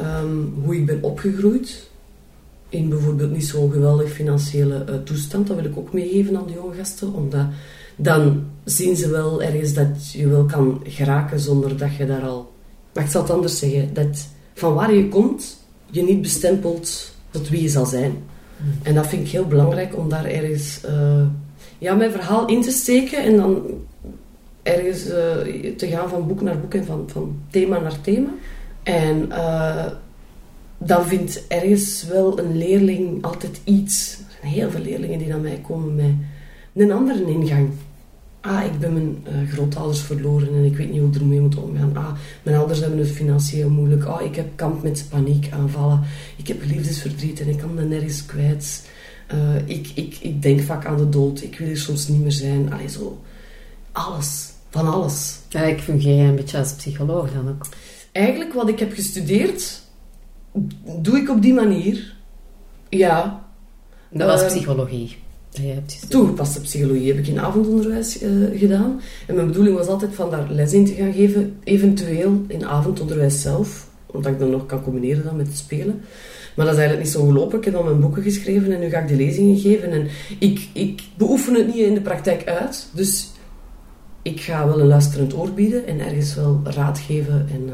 Um, 0.00 0.54
hoe 0.64 0.76
ik 0.76 0.86
ben 0.86 1.02
opgegroeid. 1.02 1.88
In 2.68 2.88
bijvoorbeeld 2.88 3.32
niet 3.32 3.46
zo'n 3.46 3.72
geweldig 3.72 4.12
financiële 4.12 4.84
uh, 4.88 4.94
toestand. 5.04 5.46
Dat 5.46 5.56
wil 5.56 5.64
ik 5.64 5.76
ook 5.76 5.92
meegeven 5.92 6.36
aan 6.36 6.46
de 6.46 6.52
jonge 6.52 6.74
gasten. 6.74 7.12
Omdat 7.12 7.46
dan 7.96 8.44
zien 8.64 8.96
ze 8.96 9.10
wel 9.10 9.42
ergens 9.42 9.74
dat 9.74 10.12
je 10.12 10.28
wel 10.28 10.44
kan 10.44 10.80
geraken 10.84 11.40
zonder 11.40 11.76
dat 11.76 11.96
je 11.96 12.06
daar 12.06 12.22
al... 12.22 12.52
Maar 12.92 13.04
ik 13.04 13.10
zal 13.10 13.22
het 13.22 13.30
anders 13.30 13.58
zeggen. 13.58 13.94
Dat 13.94 14.28
van 14.54 14.74
waar 14.74 14.94
je 14.94 15.08
komt, 15.08 15.56
je 15.90 16.02
niet 16.02 16.22
bestempelt 16.22 17.12
tot 17.30 17.48
wie 17.48 17.62
je 17.62 17.68
zal 17.68 17.86
zijn. 17.86 18.12
Hmm. 18.56 18.72
En 18.82 18.94
dat 18.94 19.06
vind 19.06 19.26
ik 19.26 19.32
heel 19.32 19.46
belangrijk 19.46 19.96
om 19.96 20.08
daar 20.08 20.24
ergens 20.24 20.80
uh, 20.88 21.26
ja, 21.78 21.94
mijn 21.94 22.10
verhaal 22.10 22.46
in 22.46 22.62
te 22.62 22.70
steken 22.70 23.22
en 23.22 23.36
dan 23.36 23.62
ergens 24.62 25.06
uh, 25.06 25.14
te 25.76 25.86
gaan 25.86 26.08
van 26.08 26.26
boek 26.26 26.40
naar 26.40 26.60
boek 26.60 26.74
en 26.74 26.84
van, 26.84 27.04
van 27.06 27.38
thema 27.50 27.78
naar 27.78 28.00
thema. 28.00 28.28
En 28.86 29.26
uh, 29.28 29.86
dan 30.78 31.06
vindt 31.06 31.46
ergens 31.48 32.04
wel 32.08 32.38
een 32.38 32.58
leerling 32.58 33.24
altijd 33.24 33.60
iets. 33.64 34.18
Er 34.18 34.36
zijn 34.40 34.52
heel 34.52 34.70
veel 34.70 34.80
leerlingen 34.80 35.18
die 35.18 35.28
naar 35.28 35.38
mij 35.38 35.60
komen 35.66 35.94
met 35.94 36.14
een 36.74 36.92
andere 36.92 37.26
ingang. 37.26 37.68
Ah, 38.40 38.64
ik 38.64 38.78
ben 38.78 38.92
mijn 38.92 39.24
uh, 39.28 39.50
grootouders 39.50 40.00
verloren 40.00 40.48
en 40.48 40.64
ik 40.64 40.76
weet 40.76 40.90
niet 40.90 41.00
hoe 41.00 41.08
ik 41.08 41.14
ermee 41.14 41.40
moet 41.40 41.56
omgaan. 41.56 41.96
Ah, 41.96 42.12
mijn 42.42 42.56
ouders 42.56 42.80
hebben 42.80 42.98
het 42.98 43.10
financieel 43.10 43.70
moeilijk. 43.70 44.04
Ah, 44.04 44.22
ik 44.22 44.36
heb 44.36 44.46
kamp 44.54 44.82
met 44.82 45.06
paniekaanvallen. 45.10 46.02
Ik 46.36 46.48
heb 46.48 46.64
liefdesverdriet 46.64 47.40
en 47.40 47.48
ik 47.48 47.58
kan 47.58 47.76
dat 47.76 47.88
nergens 47.88 48.26
kwijt. 48.26 48.88
Uh, 49.34 49.68
ik, 49.68 49.90
ik, 49.94 50.18
ik 50.20 50.42
denk 50.42 50.60
vaak 50.60 50.86
aan 50.86 50.96
de 50.96 51.08
dood. 51.08 51.42
Ik 51.42 51.58
wil 51.58 51.68
er 51.68 51.76
soms 51.76 52.08
niet 52.08 52.22
meer 52.22 52.32
zijn. 52.32 52.72
Allee, 52.72 52.88
zo. 52.88 53.22
Alles. 53.92 54.50
Van 54.70 54.92
alles. 54.92 55.38
Ja, 55.48 55.62
ik 55.62 55.80
fungeer 55.80 56.28
een 56.28 56.34
beetje 56.34 56.58
als 56.58 56.74
psycholoog 56.74 57.32
dan 57.32 57.48
ook 57.48 57.66
eigenlijk 58.16 58.52
wat 58.52 58.68
ik 58.68 58.78
heb 58.78 58.92
gestudeerd, 58.92 59.80
doe 60.98 61.16
ik 61.16 61.30
op 61.30 61.42
die 61.42 61.54
manier. 61.54 62.14
Ja. 62.88 63.44
Dat 64.10 64.28
was 64.28 64.42
uh, 64.42 64.46
psychologie. 64.46 65.16
Toegepaste 66.08 66.60
psychologie 66.60 67.08
heb 67.08 67.18
ik 67.18 67.26
in 67.26 67.40
avondonderwijs 67.40 68.22
uh, 68.22 68.58
gedaan. 68.58 69.00
En 69.26 69.34
mijn 69.34 69.46
bedoeling 69.46 69.76
was 69.76 69.86
altijd 69.86 70.14
van 70.14 70.30
daar 70.30 70.50
les 70.50 70.72
in 70.72 70.84
te 70.84 70.92
gaan 70.92 71.12
geven, 71.12 71.56
eventueel 71.64 72.44
in 72.48 72.66
avondonderwijs 72.66 73.40
zelf, 73.40 73.88
omdat 74.06 74.32
ik 74.32 74.38
dan 74.38 74.50
nog 74.50 74.66
kan 74.66 74.82
combineren 74.82 75.24
dan 75.24 75.36
met 75.36 75.46
het 75.46 75.56
spelen. 75.56 76.00
Maar 76.54 76.66
dat 76.66 76.74
is 76.74 76.80
eigenlijk 76.80 77.08
niet 77.08 77.16
zo 77.16 77.26
gelopen. 77.26 77.58
Ik 77.58 77.64
heb 77.64 77.74
dan 77.74 77.84
mijn 77.84 78.00
boeken 78.00 78.22
geschreven 78.22 78.72
en 78.72 78.80
nu 78.80 78.88
ga 78.88 78.98
ik 78.98 79.08
de 79.08 79.16
lezingen 79.16 79.58
geven. 79.58 79.90
En 79.90 80.08
ik, 80.38 80.68
ik 80.72 81.02
beoefen 81.16 81.54
het 81.54 81.66
niet 81.66 81.84
in 81.84 81.94
de 81.94 82.00
praktijk 82.00 82.46
uit. 82.48 82.88
Dus 82.92 83.30
ik 84.22 84.40
ga 84.40 84.66
wel 84.66 84.80
een 84.80 84.86
luisterend 84.86 85.34
oor 85.34 85.52
bieden 85.52 85.86
en 85.86 86.00
ergens 86.00 86.34
wel 86.34 86.60
raad 86.64 86.98
geven 86.98 87.48
en... 87.52 87.62
Uh, 87.66 87.72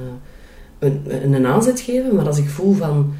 een, 0.82 1.32
een 1.32 1.46
aanzet 1.46 1.80
geven, 1.80 2.14
maar 2.14 2.26
als 2.26 2.38
ik 2.38 2.48
voel 2.48 2.74
van 2.74 3.14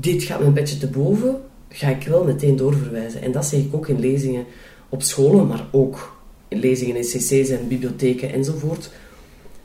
dit 0.00 0.22
gaat 0.22 0.40
mijn 0.40 0.52
beetje 0.52 0.78
te 0.78 0.86
boven, 0.86 1.40
ga 1.68 1.88
ik 1.88 2.02
wel 2.02 2.24
meteen 2.24 2.56
doorverwijzen. 2.56 3.22
En 3.22 3.32
dat 3.32 3.46
zeg 3.46 3.60
ik 3.60 3.74
ook 3.74 3.88
in 3.88 4.00
lezingen 4.00 4.44
op 4.88 5.02
scholen, 5.02 5.46
maar 5.46 5.66
ook 5.70 6.16
in 6.48 6.58
lezingen 6.58 6.96
in 6.96 7.02
cc's 7.02 7.48
en 7.48 7.68
bibliotheken 7.68 8.32
enzovoort. 8.32 8.90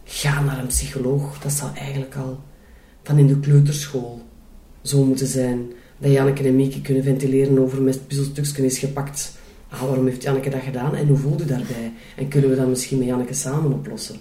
Ga 0.03 0.43
naar 0.43 0.59
een 0.59 0.67
psycholoog. 0.67 1.39
Dat 1.39 1.51
zou 1.51 1.75
eigenlijk 1.75 2.15
al 2.15 2.39
van 3.03 3.17
in 3.17 3.27
de 3.27 3.39
kleuterschool 3.39 4.21
zo 4.81 5.03
moeten 5.03 5.27
zijn. 5.27 5.71
Dat 5.97 6.11
Janneke 6.11 6.43
en 6.43 6.55
Mieke 6.55 6.81
kunnen 6.81 7.03
ventileren 7.03 7.59
over 7.59 7.81
met 7.81 8.07
puzzelstukjes 8.07 8.57
is 8.57 8.77
gepakt. 8.77 9.37
Ah, 9.69 9.81
waarom 9.81 10.05
heeft 10.05 10.23
Janneke 10.23 10.49
dat 10.49 10.61
gedaan 10.61 10.95
en 10.95 11.07
hoe 11.07 11.17
voelt 11.17 11.41
u 11.41 11.45
daarbij? 11.45 11.93
En 12.15 12.27
kunnen 12.27 12.49
we 12.49 12.55
dat 12.55 12.67
misschien 12.67 12.97
met 12.97 13.07
Janneke 13.07 13.33
samen 13.33 13.73
oplossen? 13.73 14.15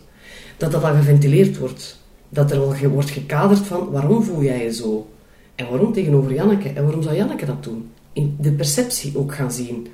dat 0.56 0.72
dat 0.72 0.84
al 0.84 0.94
geventileerd 0.94 1.58
wordt. 1.58 2.00
Dat 2.34 2.50
er 2.50 2.58
al 2.58 2.88
wordt 2.88 3.10
gekaderd 3.10 3.58
van 3.58 3.90
waarom 3.90 4.22
voel 4.22 4.42
jij 4.42 4.64
je 4.64 4.72
zo? 4.72 5.06
En 5.54 5.68
waarom 5.68 5.92
tegenover 5.92 6.34
Janneke? 6.34 6.68
En 6.68 6.82
waarom 6.82 7.02
zou 7.02 7.16
Janneke 7.16 7.46
dat 7.46 7.64
doen? 7.64 7.90
In 8.12 8.36
de 8.40 8.52
perceptie 8.52 9.18
ook 9.18 9.34
gaan 9.34 9.52
zien. 9.52 9.86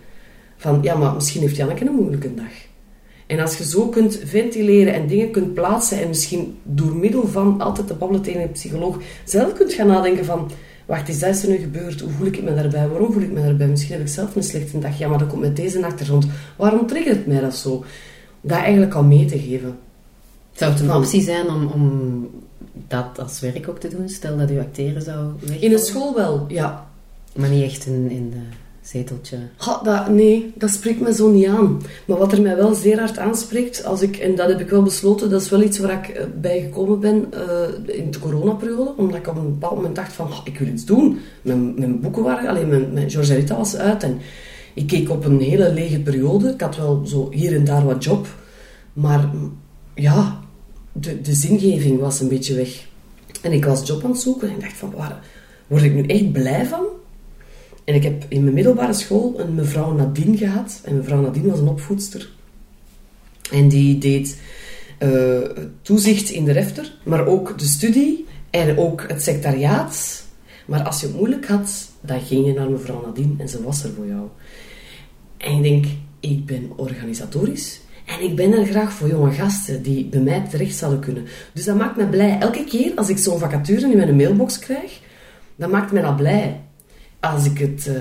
Van 0.57 0.79
ja, 0.83 0.97
maar 0.97 1.15
misschien 1.15 1.41
heeft 1.41 1.57
Janneke 1.57 1.87
een 1.87 1.95
moeilijke 1.95 2.35
dag. 2.35 2.53
En 3.27 3.41
als 3.41 3.59
je 3.59 3.65
zo 3.65 3.89
kunt 3.89 4.21
ventileren 4.25 4.95
en 4.95 5.07
dingen 5.07 5.31
kunt 5.31 5.55
plaatsen 5.55 6.01
en 6.01 6.09
misschien 6.09 6.59
door 6.63 6.97
middel 6.97 7.27
van 7.27 7.61
altijd 7.61 7.87
te 7.87 7.95
babbelen 7.95 8.23
tegen 8.23 8.43
een 8.43 8.53
psycholoog 8.53 8.99
zelf 9.25 9.53
kunt 9.53 9.73
gaan 9.73 9.87
nadenken 9.87 10.25
van 10.25 10.51
wacht, 10.87 11.09
is 11.09 11.19
dat 11.19 11.43
er 11.43 11.49
nu 11.49 11.57
gebeurd? 11.57 12.01
Hoe 12.01 12.11
voel 12.11 12.27
ik 12.27 12.43
me 12.43 12.55
daarbij? 12.55 12.89
Waarom 12.89 13.13
voel 13.13 13.23
ik 13.23 13.33
me 13.33 13.43
daarbij? 13.43 13.67
Misschien 13.67 13.93
heb 13.93 14.01
ik 14.01 14.09
zelf 14.09 14.37
een 14.37 14.43
slechte 14.43 14.79
dag. 14.79 14.99
Ja, 14.99 15.09
maar 15.09 15.19
dat 15.19 15.29
komt 15.29 15.41
met 15.41 15.57
deze 15.57 15.87
achtergrond. 15.87 16.27
Waarom 16.57 16.87
triggert 16.87 17.27
mij 17.27 17.41
dat 17.41 17.57
zo? 17.57 17.85
Dat 18.41 18.59
eigenlijk 18.59 18.95
al 18.95 19.05
mee 19.05 19.25
te 19.25 19.39
geven. 19.39 19.79
Zou 20.59 20.71
het 20.71 20.81
een 20.81 20.87
Van- 20.87 20.97
optie 20.97 21.23
zijn 21.23 21.49
om, 21.49 21.67
om 21.67 22.27
dat 22.89 23.19
als 23.19 23.41
werk 23.41 23.69
ook 23.69 23.79
te 23.81 23.89
doen? 23.89 24.09
Stel 24.09 24.37
dat 24.37 24.51
uw 24.51 24.61
acteren 24.61 25.03
zou 25.03 25.27
wegvallen. 25.41 25.63
In 25.63 25.73
een 25.73 25.79
school 25.79 26.15
wel, 26.15 26.45
ja. 26.49 26.87
Maar 27.37 27.49
niet 27.49 27.63
echt 27.65 27.87
in, 27.87 28.11
in 28.11 28.31
de 28.31 28.37
zeteltje. 28.81 29.37
Ha, 29.57 29.81
dat, 29.83 30.09
nee, 30.09 30.53
dat 30.55 30.71
spreekt 30.71 31.01
me 31.01 31.15
zo 31.15 31.31
niet 31.31 31.47
aan. 31.47 31.81
Maar 32.07 32.19
wat 32.19 32.33
er 32.33 32.43
mij 32.43 32.57
wel 32.57 32.75
zeer 32.75 32.99
hard 32.99 33.19
aanspreekt, 33.19 33.85
als 33.85 34.03
ik, 34.03 34.17
en 34.17 34.35
dat 34.35 34.49
heb 34.49 34.61
ik 34.61 34.69
wel 34.71 34.83
besloten, 34.83 35.31
dat 35.31 35.43
is 35.43 35.49
wel 35.51 35.63
iets 35.63 35.79
waar 35.79 35.93
ik 36.09 36.09
eh, 36.17 36.25
bij 36.41 36.61
gekomen 36.61 37.01
ben 37.01 37.27
eh, 37.33 37.97
in 37.99 38.11
de 38.11 38.19
coronaperiode, 38.19 38.93
omdat 38.97 39.17
ik 39.19 39.29
op 39.29 39.37
een 39.37 39.45
bepaald 39.59 39.75
moment 39.75 39.97
dacht 39.97 40.13
van, 40.13 40.27
"Ha, 40.27 40.41
ik 40.45 40.59
wil 40.59 40.69
iets 40.69 40.85
doen. 40.85 41.19
Mijn, 41.43 41.75
mijn 41.79 42.01
boeken 42.01 42.23
waren, 42.23 42.49
alleen 42.49 42.69
mijn, 42.69 42.93
mijn 42.93 43.11
George 43.11 43.35
Rita 43.35 43.57
was 43.57 43.77
uit 43.77 44.03
en 44.03 44.19
ik 44.75 44.87
keek 44.87 45.11
op 45.11 45.25
een 45.25 45.41
hele 45.41 45.73
lege 45.73 46.01
periode. 46.01 46.49
Ik 46.53 46.61
had 46.61 46.77
wel 46.77 47.03
zo 47.07 47.29
hier 47.31 47.55
en 47.55 47.65
daar 47.65 47.85
wat 47.85 48.05
job, 48.05 48.27
maar 48.93 49.31
ja, 49.95 50.39
de, 50.93 51.21
de 51.21 51.35
zingeving 51.35 52.01
was 52.01 52.21
een 52.21 52.29
beetje 52.29 52.55
weg. 52.55 52.87
En 53.43 53.53
ik 53.53 53.65
was 53.65 53.87
job 53.87 54.05
aan 54.05 54.11
het 54.11 54.21
zoeken 54.21 54.49
en 54.49 54.61
dacht 54.61 54.77
van, 54.77 54.93
waar 54.97 55.21
word 55.67 55.83
ik 55.83 55.95
nu 55.95 56.03
echt 56.03 56.33
blij 56.33 56.67
van? 56.67 56.85
En 57.85 57.95
ik 57.95 58.03
heb 58.03 58.25
in 58.29 58.43
mijn 58.43 58.55
middelbare 58.55 58.93
school 58.93 59.41
een 59.41 59.55
mevrouw 59.55 59.93
Nadine 59.93 60.37
gehad. 60.37 60.81
En 60.85 60.97
mevrouw 60.97 61.21
Nadine 61.21 61.51
was 61.51 61.59
een 61.59 61.69
opvoedster. 61.69 62.31
En 63.51 63.69
die 63.69 63.99
deed 63.99 64.37
eh, 64.99 65.41
toezicht 65.83 66.31
in 66.31 66.45
de 66.45 66.53
refter, 66.53 66.93
maar 67.05 67.27
ook 67.27 67.59
de 67.59 67.67
studie 67.67 68.27
en 68.51 68.79
ook 68.79 69.05
het 69.09 69.23
secretariaat. 69.23 70.25
Maar 70.67 70.83
als 70.83 71.01
je 71.01 71.07
het 71.07 71.17
moeilijk 71.17 71.47
had, 71.47 71.89
dan 72.01 72.21
ging 72.21 72.47
je 72.47 72.53
naar 72.53 72.71
mevrouw 72.71 73.03
Nadine 73.07 73.35
en 73.39 73.49
ze 73.49 73.63
was 73.63 73.85
er 73.85 73.91
voor 73.97 74.07
jou. 74.07 74.29
En 75.37 75.53
ik 75.53 75.63
denk, 75.63 75.87
ik 76.21 76.47
ben 76.47 76.73
organisatorisch 76.77 77.81
en 78.09 78.23
ik 78.25 78.37
ben 78.37 78.53
er 78.53 78.67
graag 78.67 78.93
voor 78.93 79.09
jonge 79.09 79.33
gasten 79.33 79.83
die 79.83 80.05
bij 80.07 80.21
mij 80.21 80.47
terecht 80.51 80.77
zouden 80.77 81.01
kunnen. 81.01 81.25
Dus 81.53 81.65
dat 81.65 81.77
maakt 81.77 81.97
me 81.97 82.07
blij. 82.07 82.39
Elke 82.39 82.65
keer 82.65 82.93
als 82.95 83.09
ik 83.09 83.19
zo'n 83.19 83.39
vacature 83.39 83.91
in 83.91 83.97
mijn 83.97 84.17
mailbox 84.17 84.59
krijg, 84.59 85.01
dan 85.57 85.71
maakt 85.71 85.93
mij 85.93 86.03
dat 86.03 86.17
blij. 86.17 86.61
Als 87.21 87.45
ik 87.45 87.59
het... 87.59 87.87
eh, 87.87 87.95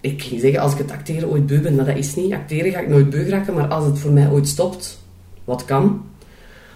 ik 0.00 0.22
ging 0.22 0.40
zeggen, 0.40 0.60
als 0.60 0.72
ik 0.72 0.78
het 0.78 0.90
acteren 0.90 1.28
ooit 1.28 1.46
beu 1.46 1.60
ben, 1.60 1.76
dat 1.76 1.88
is 1.88 2.14
niet. 2.14 2.32
Acteren 2.32 2.72
ga 2.72 2.78
ik 2.80 2.88
nooit 2.88 3.10
beu 3.10 3.24
geraken, 3.24 3.54
maar 3.54 3.68
als 3.68 3.84
het 3.84 3.98
voor 3.98 4.12
mij 4.12 4.30
ooit 4.30 4.48
stopt, 4.48 4.98
wat 5.44 5.64
kan. 5.64 6.04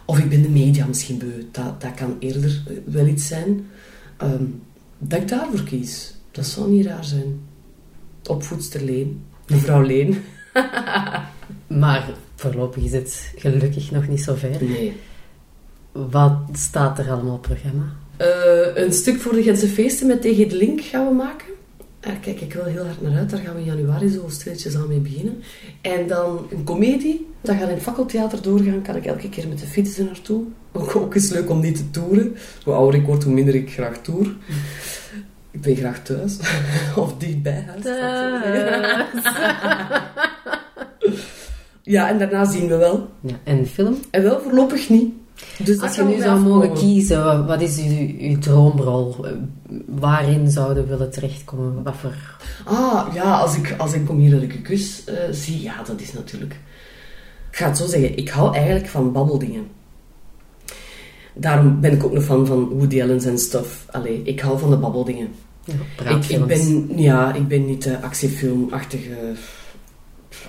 Of 0.05 0.19
ik 0.19 0.29
ben 0.29 0.43
de 0.43 0.49
media 0.49 0.87
misschien 0.87 1.19
beu, 1.19 1.47
dat, 1.51 1.81
dat 1.81 1.95
kan 1.95 2.17
eerder 2.19 2.63
eh, 2.69 2.77
wel 2.85 3.07
iets 3.07 3.27
zijn. 3.27 3.67
ehm, 4.17 4.45
dat 4.99 5.21
ik 5.21 5.29
daarvoor 5.29 5.63
kies. 5.63 6.15
Dat 6.31 6.47
zou 6.47 6.71
niet 6.71 6.87
raar 6.87 7.05
zijn. 7.05 7.41
Opvoedster 8.29 8.83
Leen. 8.85 9.23
Mevrouw 9.49 9.83
Leen. 9.83 10.17
Maar 11.81 12.11
voorlopig 12.37 12.85
is 12.85 12.93
het 12.93 13.33
gelukkig 13.37 13.91
nog 13.91 14.09
niet 14.09 14.23
zo 14.23 14.35
ver. 14.35 14.65
Nee. 14.65 14.97
Wat 15.93 16.39
staat 16.53 16.99
er 16.99 17.11
allemaal 17.11 17.35
op 17.35 17.43
programma? 17.43 17.85
Eh, 18.17 18.85
een 18.85 18.93
stuk 18.93 19.21
voor 19.21 19.33
de 19.33 19.43
Gentse 19.43 19.69
feesten 19.69 20.07
met 20.07 20.23
Tegen 20.23 20.49
de 20.49 20.57
Link 20.57 20.81
gaan 20.81 21.09
we 21.09 21.15
maken. 21.15 21.47
Daar 22.01 22.17
kijk 22.21 22.41
ik 22.41 22.53
wel 22.53 22.65
heel 22.65 22.85
hard 22.85 23.03
naar 23.03 23.17
uit. 23.17 23.31
Daar 23.31 23.41
gaan 23.41 23.55
we 23.55 23.61
in 23.61 23.67
januari 23.67 24.09
zo 24.09 24.25
stilletjes 24.29 24.77
aan 24.77 24.89
mee 24.89 24.99
beginnen. 24.99 25.43
En 25.81 26.07
dan 26.07 26.47
een 26.51 26.65
komedie. 26.65 27.27
Dat 27.41 27.57
gaat 27.57 27.69
in 27.69 27.75
het 27.75 27.83
fakkeltheater 27.83 28.43
doorgaan. 28.43 28.83
Kan 28.83 28.97
ik 28.97 29.07
elke 29.07 29.29
keer 29.29 29.49
met 29.49 29.59
de 29.59 29.67
fiets 29.67 29.99
er 29.99 30.05
naartoe. 30.05 30.45
Ook, 30.73 30.97
ook 30.97 31.15
is 31.15 31.31
leuk 31.31 31.51
om 31.51 31.61
niet 31.61 31.77
te 31.77 31.91
toeren. 31.91 32.37
Hoe 32.65 32.75
ouder 32.75 33.01
ik 33.01 33.07
word, 33.07 33.25
hoe 33.25 33.33
minder 33.33 33.55
ik 33.55 33.73
graag 33.73 33.99
toer. 33.99 34.35
Ik 35.51 35.61
ben 35.61 35.77
graag 35.77 36.03
thuis. 36.03 36.37
of 36.97 37.17
dichtbij 37.17 37.65
huis. 37.67 37.83
zal 37.85 37.93
ik 37.93 39.09
zo 39.15 39.21
zeggen. 39.23 40.03
Ja, 41.83 42.09
en 42.09 42.19
daarna 42.19 42.45
zien 42.45 42.69
we 42.69 42.77
wel. 42.77 43.09
Ja, 43.21 43.35
en 43.45 43.67
film? 43.67 43.97
En 44.11 44.23
wel 44.23 44.41
voorlopig 44.41 44.89
niet. 44.89 45.13
Dus 45.59 45.81
Als 45.81 45.97
je 45.97 46.03
nu 46.03 46.21
zou 46.21 46.41
mogen 46.41 46.73
kiezen, 46.75 47.47
wat 47.47 47.61
is 47.61 47.79
uw, 47.79 48.09
uw 48.19 48.39
droomrol? 48.39 49.17
Eh, 49.27 49.33
Waarin 49.87 50.51
zouden 50.51 50.83
we 50.83 50.89
willen 50.89 51.11
terechtkomen? 51.11 51.83
Wat 51.83 51.95
voor... 51.97 52.15
Ah, 52.65 53.15
ja, 53.15 53.39
als 53.39 53.57
ik, 53.57 53.75
als 53.79 53.93
ik 53.93 54.05
Kom 54.07 54.19
hier 54.19 54.31
dat 54.31 54.43
ik 54.43 54.55
een 54.55 54.63
kus 54.63 55.05
eh, 55.05 55.15
zie, 55.31 55.63
ja, 55.63 55.83
dat 55.87 56.01
is 56.01 56.13
natuurlijk... 56.13 56.53
Ik 57.51 57.59
ga 57.59 57.67
het 57.67 57.77
zo 57.77 57.87
zeggen, 57.87 58.17
ik 58.17 58.29
hou 58.29 58.55
eigenlijk 58.55 58.87
van 58.87 59.13
babbeldingen. 59.13 59.67
Daarom 61.35 61.81
ben 61.81 61.93
ik 61.93 62.05
ook 62.05 62.15
een 62.15 62.23
fan 62.23 62.47
van 62.47 62.69
Woody 62.69 63.03
Allen 63.03 63.25
en 63.25 63.39
stuff. 63.39 63.87
Allee, 63.91 64.23
ik 64.25 64.41
hou 64.41 64.59
van 64.59 64.71
de 64.71 64.77
babbeldingen. 64.77 65.29
Ja, 65.65 66.19
Ik, 66.29 66.47
ben, 66.47 66.99
ja, 66.99 67.35
ik 67.35 67.49
ben 67.49 67.67
niet 67.67 67.83
de 67.83 68.01
actiefilmachtige 68.01 69.17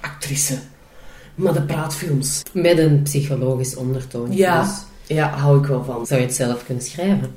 actrice. 0.03 0.57
Maar 1.35 1.53
de 1.53 1.61
praatfilms, 1.61 2.41
Met 2.51 2.77
een 2.77 3.01
psychologisch 3.01 3.75
ondertoon. 3.75 4.35
Ja. 4.35 4.61
Dus 4.61 4.71
ja, 5.17 5.29
hou 5.29 5.59
ik 5.59 5.65
wel 5.65 5.83
van. 5.83 6.05
zou 6.05 6.19
je 6.19 6.25
het 6.25 6.35
zelf 6.35 6.65
kunnen 6.65 6.83
schrijven? 6.83 7.31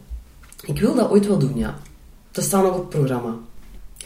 Ik 0.63 0.79
wil 0.79 0.95
dat 0.95 1.11
ooit 1.11 1.27
wel 1.27 1.39
doen, 1.39 1.57
ja. 1.59 1.75
Dat 2.31 2.45
staat 2.45 2.63
nog 2.63 2.73
op 2.75 2.79
het 2.79 2.89
programma. 2.89 3.37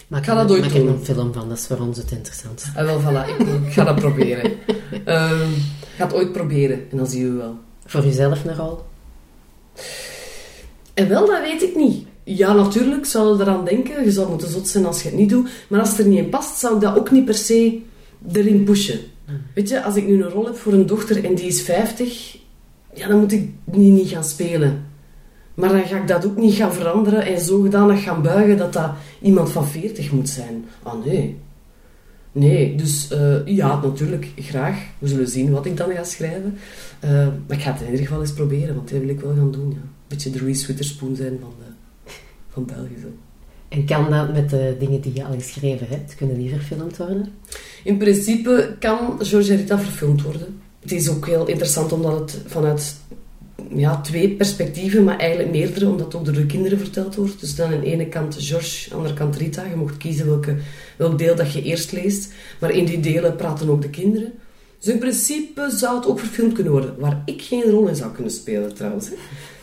Maak 0.08 0.24
ga 0.24 0.32
er- 0.32 0.38
dat 0.38 0.50
ooit 0.50 0.60
maak 0.60 0.72
doen. 0.72 0.88
een 0.88 1.04
film 1.04 1.32
van, 1.32 1.48
dat 1.48 1.58
is 1.58 1.66
voor 1.66 1.78
ons 1.78 1.96
het 1.98 2.10
interessantste. 2.10 2.68
En 2.74 2.84
wel, 2.84 3.00
voilà, 3.00 3.28
ik, 3.28 3.46
ik 3.66 3.72
ga 3.72 3.84
dat 3.84 3.94
proberen. 3.96 4.50
Ehm, 5.04 5.50
ik 5.50 5.96
ga 5.96 6.04
het 6.04 6.14
ooit 6.14 6.32
proberen 6.32 6.86
en 6.90 6.96
dan 6.96 7.06
zien 7.06 7.30
we 7.32 7.36
wel. 7.36 7.58
Voor 7.86 8.04
een 8.04 8.54
rol? 8.56 8.80
En 10.94 11.08
wel, 11.08 11.26
dat 11.26 11.40
weet 11.40 11.62
ik 11.62 11.76
niet. 11.76 12.06
Ja, 12.24 12.52
natuurlijk 12.52 13.06
zou 13.06 13.36
je 13.36 13.42
eraan 13.42 13.64
denken. 13.64 14.04
Je 14.04 14.10
zou 14.10 14.28
moeten 14.28 14.50
zot 14.50 14.68
zijn 14.68 14.86
als 14.86 15.02
je 15.02 15.08
het 15.08 15.16
niet 15.18 15.28
doet. 15.28 15.48
Maar 15.68 15.80
als 15.80 15.88
het 15.88 15.98
er 15.98 16.06
niet 16.06 16.18
in 16.18 16.28
past, 16.28 16.58
zou 16.58 16.74
ik 16.74 16.80
dat 16.80 16.96
ook 16.98 17.10
niet 17.10 17.24
per 17.24 17.34
se 17.34 17.78
erin 18.32 18.64
pushen. 18.64 18.98
Weet 19.54 19.68
je, 19.68 19.82
als 19.82 19.96
ik 19.96 20.06
nu 20.06 20.22
een 20.22 20.30
rol 20.30 20.44
heb 20.44 20.56
voor 20.56 20.72
een 20.72 20.86
dochter 20.86 21.24
en 21.24 21.34
die 21.34 21.46
is 21.46 21.62
50, 21.62 22.38
ja, 22.94 23.08
dan 23.08 23.20
moet 23.20 23.32
ik 23.32 23.50
die 23.64 23.92
niet 23.92 24.08
gaan 24.08 24.24
spelen. 24.24 24.84
Maar 25.54 25.68
dan 25.68 25.86
ga 25.86 25.96
ik 25.96 26.08
dat 26.08 26.26
ook 26.26 26.36
niet 26.36 26.54
gaan 26.54 26.72
veranderen 26.72 27.26
en 27.26 27.40
zodanig 27.40 28.02
gaan 28.02 28.22
buigen 28.22 28.56
dat 28.56 28.72
dat 28.72 28.90
iemand 29.20 29.50
van 29.50 29.66
40 29.66 30.12
moet 30.12 30.28
zijn. 30.28 30.64
Ah, 30.82 31.04
nee. 31.04 31.36
Nee, 32.32 32.74
dus 32.74 33.08
eh, 33.10 33.46
ja, 33.46 33.80
natuurlijk, 33.80 34.28
graag. 34.36 34.78
We 34.98 35.08
zullen 35.08 35.28
zien 35.28 35.50
wat 35.50 35.66
ik 35.66 35.76
dan 35.76 35.90
ga 35.90 36.04
schrijven. 36.04 36.58
Eh, 37.00 37.10
maar 37.10 37.56
ik 37.56 37.62
ga 37.62 37.72
het 37.72 37.80
in 37.80 37.90
ieder 37.90 38.06
geval 38.06 38.20
eens 38.20 38.32
proberen, 38.32 38.74
want 38.74 38.90
dat 38.90 39.00
wil 39.00 39.08
ik 39.08 39.20
wel 39.20 39.34
gaan 39.34 39.50
doen. 39.50 39.70
Ja. 39.70 39.76
Een 39.76 39.90
beetje 40.08 40.30
de 40.30 40.38
Reese 40.38 40.66
Witherspoon 40.66 41.16
zijn 41.16 41.38
van, 41.40 41.52
de, 41.58 42.12
van 42.48 42.64
België. 42.64 43.00
Zo. 43.00 43.08
En 43.68 43.84
kan 43.84 44.10
dat 44.10 44.32
met 44.32 44.50
de 44.50 44.76
dingen 44.78 45.00
die 45.00 45.14
je 45.14 45.24
al 45.24 45.34
geschreven 45.34 45.86
hebt? 45.88 46.14
Kunnen 46.14 46.38
die 46.38 46.50
verfilmd 46.50 46.96
worden? 46.96 47.32
In 47.84 47.96
principe 47.96 48.76
kan 48.78 49.18
George 49.20 49.54
Rita 49.54 49.78
verfilmd 49.78 50.22
worden. 50.22 50.60
Het 50.80 50.92
is 50.92 51.08
ook 51.08 51.26
heel 51.26 51.46
interessant 51.46 51.92
omdat 51.92 52.18
het 52.18 52.40
vanuit 52.46 52.94
ja, 53.74 54.00
twee 54.00 54.30
perspectieven, 54.30 55.04
maar 55.04 55.18
eigenlijk 55.18 55.50
meerdere, 55.50 55.88
omdat 55.88 56.06
het 56.06 56.14
ook 56.14 56.24
door 56.24 56.34
de 56.34 56.46
kinderen 56.46 56.78
verteld 56.78 57.14
wordt. 57.14 57.40
Dus 57.40 57.54
dan 57.54 57.72
aan 57.72 57.80
de 57.80 57.86
ene 57.86 58.08
kant 58.08 58.36
George, 58.38 58.84
aan 58.84 58.90
de 58.90 58.94
andere 58.96 59.14
kant 59.14 59.36
Rita. 59.36 59.64
Je 59.64 59.76
mocht 59.76 59.96
kiezen 59.96 60.26
welke, 60.26 60.56
welk 60.96 61.18
deel 61.18 61.36
dat 61.36 61.52
je 61.52 61.62
eerst 61.62 61.92
leest. 61.92 62.32
Maar 62.60 62.70
in 62.70 62.84
die 62.84 63.00
delen 63.00 63.36
praten 63.36 63.68
ook 63.68 63.82
de 63.82 63.90
kinderen. 63.90 64.32
Dus 64.78 64.92
in 64.92 64.98
principe 64.98 65.70
zou 65.70 65.96
het 65.96 66.06
ook 66.06 66.18
verfilmd 66.18 66.52
kunnen 66.52 66.72
worden. 66.72 66.94
Waar 66.98 67.22
ik 67.24 67.42
geen 67.42 67.62
rol 67.62 67.88
in 67.88 67.96
zou 67.96 68.12
kunnen 68.12 68.32
spelen 68.32 68.74
trouwens. 68.74 69.08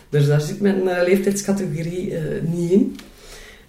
Dus 0.09 0.27
daar 0.27 0.41
zit 0.41 0.61
mijn 0.61 0.87
eh, 0.87 1.03
leeftijdscategorie 1.07 2.15
eh, 2.15 2.21
niet 2.51 2.71
in. 2.71 2.95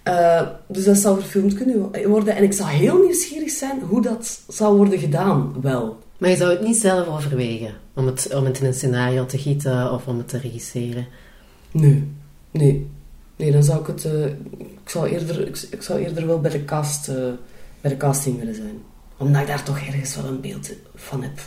Eh, 0.03 0.47
dus 0.67 0.85
dat 0.85 0.97
zou 0.97 1.19
verfilmd 1.19 1.53
kunnen 1.53 1.91
worden. 2.07 2.35
En 2.35 2.43
ik 2.43 2.53
zou 2.53 2.69
heel 2.69 3.01
nieuwsgierig 3.03 3.49
zijn 3.49 3.79
hoe 3.81 4.01
dat 4.01 4.41
zou 4.47 4.77
worden 4.77 4.99
gedaan, 4.99 5.55
wel. 5.61 5.97
Maar 6.17 6.29
je 6.29 6.35
zou 6.35 6.51
het 6.51 6.61
niet 6.61 6.77
zelf 6.77 7.07
overwegen 7.07 7.73
om 7.93 8.05
het, 8.05 8.33
om 8.35 8.45
het 8.45 8.59
in 8.59 8.65
een 8.65 8.73
scenario 8.73 9.25
te 9.25 9.37
gieten 9.37 9.91
of 9.91 10.07
om 10.07 10.17
het 10.17 10.27
te 10.27 10.37
regisseren. 10.37 11.07
Nee, 11.71 12.07
nee. 12.51 12.87
Nee, 13.35 13.51
dan 13.51 13.63
zou 13.63 13.79
ik 13.79 13.87
het... 13.87 14.05
eh, 14.05 14.25
ik, 14.57 14.89
zou 14.89 15.07
eerder, 15.07 15.47
ik, 15.47 15.67
ik 15.71 15.81
zou 15.81 15.99
eerder 15.99 16.27
wel 16.27 16.39
bij 16.39 16.51
de, 16.51 16.65
cast, 16.65 17.07
eh, 17.07 17.15
bij 17.81 17.91
de 17.91 17.97
casting 17.97 18.39
willen 18.39 18.55
zijn. 18.55 18.81
Omdat 19.17 19.41
ik 19.41 19.47
daar 19.47 19.63
toch 19.63 19.79
ergens 19.79 20.15
wel 20.15 20.25
een 20.25 20.41
beeld 20.41 20.71
van 20.95 21.23
heb. 21.23 21.39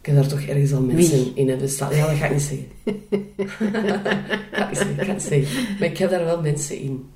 Ik 0.00 0.06
heb 0.06 0.14
daar 0.14 0.26
toch 0.26 0.40
ergens 0.40 0.72
al 0.72 0.80
mensen 0.80 1.24
Wie? 1.24 1.32
in 1.34 1.48
hebben 1.48 1.68
staan. 1.68 1.94
Ja, 1.94 2.06
dat 2.06 2.16
ga 2.16 2.24
ik 2.26 2.32
niet 2.32 2.42
zeggen. 2.42 2.66
ik 3.30 3.48
ga 4.52 4.66
het 4.66 4.68
niet 4.68 4.78
zeggen, 4.78 4.98
ik 4.98 5.06
ga 5.06 5.18
zeggen. 5.18 5.76
Maar 5.78 5.88
ik 5.88 5.98
heb 5.98 6.10
daar 6.10 6.24
wel 6.24 6.40
mensen 6.40 6.78
in. 6.78 7.10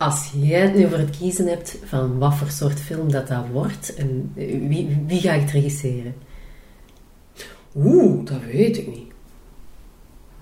Als 0.00 0.30
jij 0.40 0.60
het 0.60 0.74
nu 0.74 0.88
voor 0.88 0.98
het 0.98 1.16
kiezen 1.18 1.46
hebt 1.46 1.76
van 1.84 2.18
wat 2.18 2.34
voor 2.34 2.50
soort 2.50 2.80
film 2.80 3.10
dat 3.10 3.28
dat 3.28 3.44
wordt, 3.52 3.94
en 3.94 4.32
wie, 4.68 5.04
wie 5.06 5.20
ga 5.20 5.32
ik 5.32 5.40
het 5.40 5.50
regisseren? 5.50 6.14
Oeh, 7.76 8.26
dat 8.26 8.44
weet 8.52 8.76
ik 8.76 8.86
niet. 8.86 9.12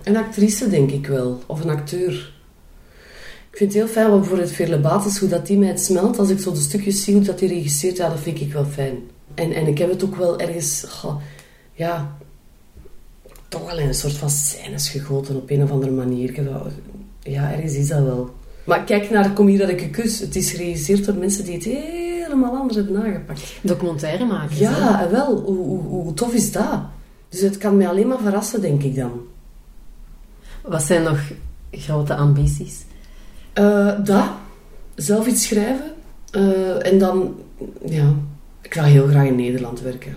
Een 0.03 0.17
actrice, 0.17 0.69
denk 0.69 0.91
ik 0.91 1.07
wel. 1.07 1.43
Of 1.47 1.61
een 1.61 1.71
acteur. 1.71 2.33
Ik 3.51 3.57
vind 3.57 3.73
het 3.73 3.83
heel 3.83 3.93
fijn, 3.93 4.09
want 4.09 4.21
bijvoorbeeld 4.21 4.51
Veerle 4.51 4.79
Bates, 4.79 5.19
hoe 5.19 5.29
dat 5.29 5.47
die 5.47 5.59
mij 5.59 5.69
het 5.69 5.81
smelt. 5.81 6.19
Als 6.19 6.31
ik 6.31 6.39
zo 6.39 6.53
de 6.53 6.61
stukjes 6.61 7.05
zie 7.05 7.15
hoe 7.15 7.23
dat 7.23 7.39
die 7.39 7.49
regisseert, 7.49 7.97
ja, 7.97 8.09
dat 8.09 8.21
vind 8.21 8.41
ik 8.41 8.53
wel 8.53 8.65
fijn. 8.65 8.97
En, 9.35 9.53
en 9.53 9.67
ik 9.67 9.79
heb 9.79 9.91
het 9.91 10.05
ook 10.05 10.17
wel 10.17 10.41
ergens... 10.41 10.87
ja, 11.73 12.17
toch 13.49 13.67
wel 13.67 13.79
in 13.79 13.89
een 13.89 13.95
soort 13.95 14.17
van 14.17 14.31
scènes 14.31 14.89
gegoten 14.89 15.37
op 15.37 15.51
een 15.51 15.63
of 15.63 15.71
andere 15.71 15.93
manier. 15.93 16.43
Ja, 17.23 17.53
ergens 17.53 17.75
is 17.75 17.89
dat 17.89 18.03
wel. 18.03 18.37
Maar 18.69 18.85
kijk 18.85 19.11
naar 19.11 19.33
Kom 19.33 19.47
hier 19.47 19.59
dat 19.59 19.69
ik 19.69 19.81
je 19.81 19.91
kus. 19.91 20.21
Het 20.21 20.37
is 20.37 20.51
geregisseerd 20.51 21.05
door 21.05 21.15
mensen 21.15 21.45
die 21.45 21.55
het 21.55 21.65
helemaal 21.65 22.57
anders 22.57 22.77
hebben 22.77 23.03
aangepakt. 23.03 23.43
Documentaire 23.63 24.25
maken. 24.25 24.57
Ja, 24.57 25.09
wel. 25.11 25.41
Hoe, 25.41 25.57
hoe, 25.57 25.83
hoe 25.83 26.15
tof 26.15 26.35
is 26.35 26.53
dat? 26.53 26.81
Dus 27.29 27.41
het 27.41 27.59
kan 27.59 27.77
mij 27.77 27.89
alleen 27.89 28.09
maar 28.09 28.19
verrassen, 28.19 28.61
denk 28.61 28.83
ik 28.83 28.95
dan. 28.95 29.21
Wat 30.63 30.83
zijn 30.83 31.03
nog 31.03 31.21
grote 31.71 32.15
ambities? 32.15 32.85
Eh, 33.53 34.05
dat. 34.05 34.29
Zelf 34.95 35.27
iets 35.27 35.47
schrijven. 35.47 35.93
Eh, 36.31 36.87
en 36.87 36.99
dan, 36.99 37.35
ja, 37.85 38.15
ik 38.63 38.75
wil 38.75 38.85
heel 38.85 39.07
graag 39.07 39.27
in 39.27 39.37
Nederland 39.37 39.81
werken. 39.81 40.17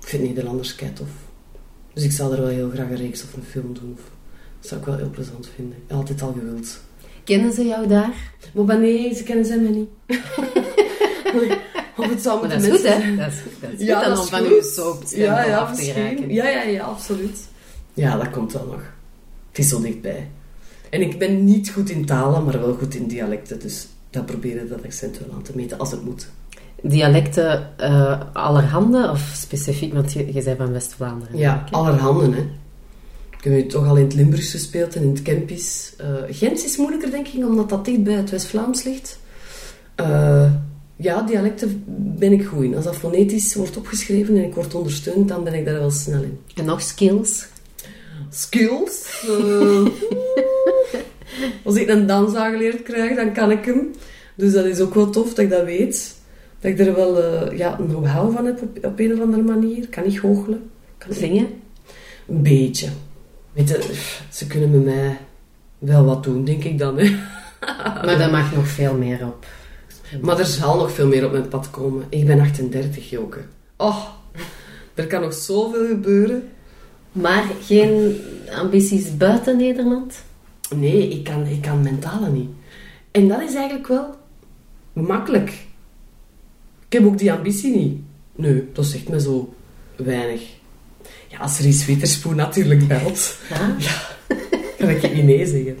Ik 0.00 0.06
vind 0.06 0.22
Nederlanders 0.22 0.74
kei 0.74 0.92
tof. 0.92 1.08
Dus 1.92 2.04
ik 2.04 2.12
zou 2.12 2.34
er 2.34 2.40
wel 2.40 2.48
heel 2.48 2.70
graag 2.70 2.90
een 2.90 2.96
reeks 2.96 3.22
of 3.22 3.34
een 3.34 3.42
film 3.42 3.74
doen. 3.74 3.92
Of, 3.98 4.10
dat 4.60 4.68
zou 4.68 4.80
ik 4.80 4.86
wel 4.86 4.96
heel 4.96 5.10
plezant 5.10 5.48
vinden. 5.54 5.78
Altijd 5.88 6.22
al 6.22 6.32
gewild. 6.32 6.80
Kennen 7.30 7.52
ze 7.52 7.66
jou 7.66 7.86
daar? 7.86 8.12
Maar 8.52 8.78
nee, 8.78 9.14
ze 9.14 9.22
kennen 9.22 9.44
zij 9.44 9.58
mij 9.58 9.70
niet. 9.70 9.88
of 11.96 12.08
het 12.10 12.22
zou 12.22 12.38
moeten 12.38 12.58
dat 12.58 12.66
is 12.68 12.74
goed, 12.74 12.82
mensen 12.82 13.02
hè? 13.10 13.16
Dat 13.16 13.32
is 13.32 13.40
goed. 13.40 13.52
Dat 13.60 13.70
is 13.70 13.76
goed 13.78 13.86
Ja, 13.86 14.00
dan 14.00 14.08
dat 14.08 14.18
om 14.18 14.24
is 14.24 14.30
van 14.30 14.38
goed. 14.38 14.48
uw 14.50 14.62
soap 14.62 15.02
Ja, 15.08 15.44
ja, 15.44 15.58
af 15.58 15.76
te. 15.76 16.24
Ja, 16.28 16.48
ja, 16.48 16.62
ja, 16.62 16.82
absoluut. 16.84 17.38
Ja, 17.94 18.16
dat 18.16 18.30
komt 18.30 18.52
wel 18.52 18.66
nog. 18.66 18.82
Het 19.48 19.58
is 19.58 19.68
zo 19.68 19.80
dichtbij. 19.80 20.28
En 20.90 21.00
ik 21.00 21.18
ben 21.18 21.44
niet 21.44 21.70
goed 21.70 21.90
in 21.90 22.04
talen, 22.06 22.44
maar 22.44 22.60
wel 22.60 22.74
goed 22.74 22.94
in 22.94 23.06
dialecten. 23.06 23.60
Dus 23.60 23.88
dat 24.10 24.26
proberen 24.26 24.68
dat 24.68 24.84
accent 24.84 25.18
wel 25.18 25.34
aan 25.34 25.42
te 25.42 25.52
meten 25.54 25.78
als 25.78 25.90
het 25.90 26.04
moet. 26.04 26.28
Dialecten 26.82 27.78
eh, 27.78 28.20
allerhande 28.32 29.10
of 29.10 29.32
specifiek, 29.34 29.92
want 29.92 30.12
je, 30.12 30.32
je 30.32 30.42
bent 30.42 30.56
van 30.58 30.72
West-Vlaanderen. 30.72 31.38
Ja, 31.38 31.64
allerhande, 31.70 32.36
hè. 32.36 32.48
Ik 33.40 33.46
heb 33.46 33.54
nu 33.54 33.66
toch 33.66 33.88
al 33.88 33.96
in 33.96 34.04
het 34.04 34.14
Limburgs 34.14 34.50
gespeeld 34.50 34.96
en 34.96 35.02
in 35.02 35.08
het 35.08 35.22
Kempisch. 35.22 35.92
Eh 35.96 36.14
Gens 36.30 36.64
is 36.64 36.76
moeilijker, 36.76 37.10
denk 37.10 37.28
ik, 37.28 37.46
omdat 37.46 37.68
dat 37.68 37.84
dicht 37.84 38.02
bij 38.02 38.14
het 38.14 38.30
West-Vlaams 38.30 38.82
ligt. 38.82 39.18
Eh, 39.94 40.52
ja, 40.96 41.22
dialecten 41.22 41.84
ben 42.18 42.32
ik 42.32 42.44
goed 42.44 42.64
in. 42.64 42.76
Als 42.76 42.84
dat 42.84 42.96
fonetisch 42.96 43.54
wordt 43.54 43.76
opgeschreven 43.76 44.36
en 44.36 44.44
ik 44.44 44.54
word 44.54 44.74
ondersteund, 44.74 45.28
dan 45.28 45.44
ben 45.44 45.54
ik 45.54 45.64
daar 45.64 45.78
wel 45.78 45.90
snel 45.90 46.22
in. 46.22 46.38
En 46.54 46.64
nog 46.64 46.80
skills? 46.80 47.46
skills. 48.30 49.24
Eh, 49.28 49.86
als 51.64 51.76
ik 51.76 51.88
een 51.88 52.06
dans 52.06 52.34
aangeleerd 52.34 52.82
krijg, 52.82 53.16
dan 53.16 53.32
kan 53.32 53.50
ik 53.50 53.64
hem. 53.64 53.90
Dus 54.34 54.52
dat 54.52 54.64
is 54.64 54.80
ook 54.80 54.94
wel 54.94 55.10
tof 55.10 55.28
dat 55.28 55.38
ik 55.38 55.50
dat 55.50 55.64
weet. 55.64 56.14
Dat 56.60 56.70
ik 56.70 56.78
er 56.78 56.94
wel 56.94 57.14
ja, 57.54 57.78
een 57.78 57.88
know-how 57.88 58.34
van 58.34 58.46
heb 58.46 58.62
op, 58.62 58.84
op 58.84 58.98
een 58.98 59.12
of 59.12 59.20
andere 59.20 59.42
manier. 59.42 59.88
Kan 59.88 60.04
ik 60.04 60.18
goochelen. 60.18 60.70
Kan 60.98 61.14
Zingen? 61.14 61.46
Een 62.28 62.42
beetje. 62.42 62.88
Weet 63.52 63.68
je, 63.68 63.98
ze 64.30 64.46
kunnen 64.46 64.70
met 64.70 64.84
mij 64.84 65.18
wel 65.78 66.04
wat 66.04 66.24
doen, 66.24 66.44
denk 66.44 66.64
ik 66.64 66.78
dan. 66.78 66.98
Hè. 66.98 67.10
Maar 68.04 68.18
daar 68.18 68.30
mag 68.30 68.54
nog 68.54 68.68
veel 68.68 68.96
meer 68.96 69.26
op. 69.26 69.46
Maar 70.20 70.38
er 70.38 70.46
zal 70.46 70.76
nog 70.76 70.92
veel 70.92 71.06
meer 71.06 71.24
op 71.24 71.32
mijn 71.32 71.48
pad 71.48 71.70
komen. 71.70 72.04
Ik 72.08 72.26
ben 72.26 72.40
38, 72.40 73.10
Joke. 73.10 73.38
Oh, 73.76 74.04
er 74.94 75.06
kan 75.06 75.20
nog 75.20 75.34
zoveel 75.34 75.86
gebeuren. 75.86 76.48
Maar 77.12 77.44
geen 77.62 78.20
ambities 78.50 79.16
buiten 79.16 79.56
Nederland? 79.56 80.22
Nee, 80.74 81.08
ik 81.08 81.24
kan, 81.24 81.46
ik 81.46 81.62
kan 81.62 81.82
mentale 81.82 82.30
niet. 82.30 82.50
En 83.10 83.28
dat 83.28 83.40
is 83.40 83.54
eigenlijk 83.54 83.88
wel 83.88 84.14
makkelijk. 84.92 85.48
Ik 86.86 86.92
heb 86.98 87.04
ook 87.04 87.18
die 87.18 87.32
ambitie 87.32 87.76
niet. 87.76 88.00
Nee, 88.34 88.68
dat 88.72 88.86
zegt 88.86 89.08
me 89.08 89.20
zo 89.20 89.54
weinig. 89.96 90.42
Ja, 91.28 91.38
als 91.38 91.58
Ries 91.60 91.84
Witherspoon 91.86 92.36
natuurlijk 92.36 92.88
belt, 92.88 93.36
Ja? 93.48 93.76
kan 94.78 94.88
ik 94.88 95.02
je 95.02 95.08
niet 95.08 95.24
nee 95.24 95.46
zeggen. 95.46 95.76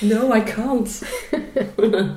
no, 0.10 0.34
I 0.34 0.42
can't. 0.42 1.02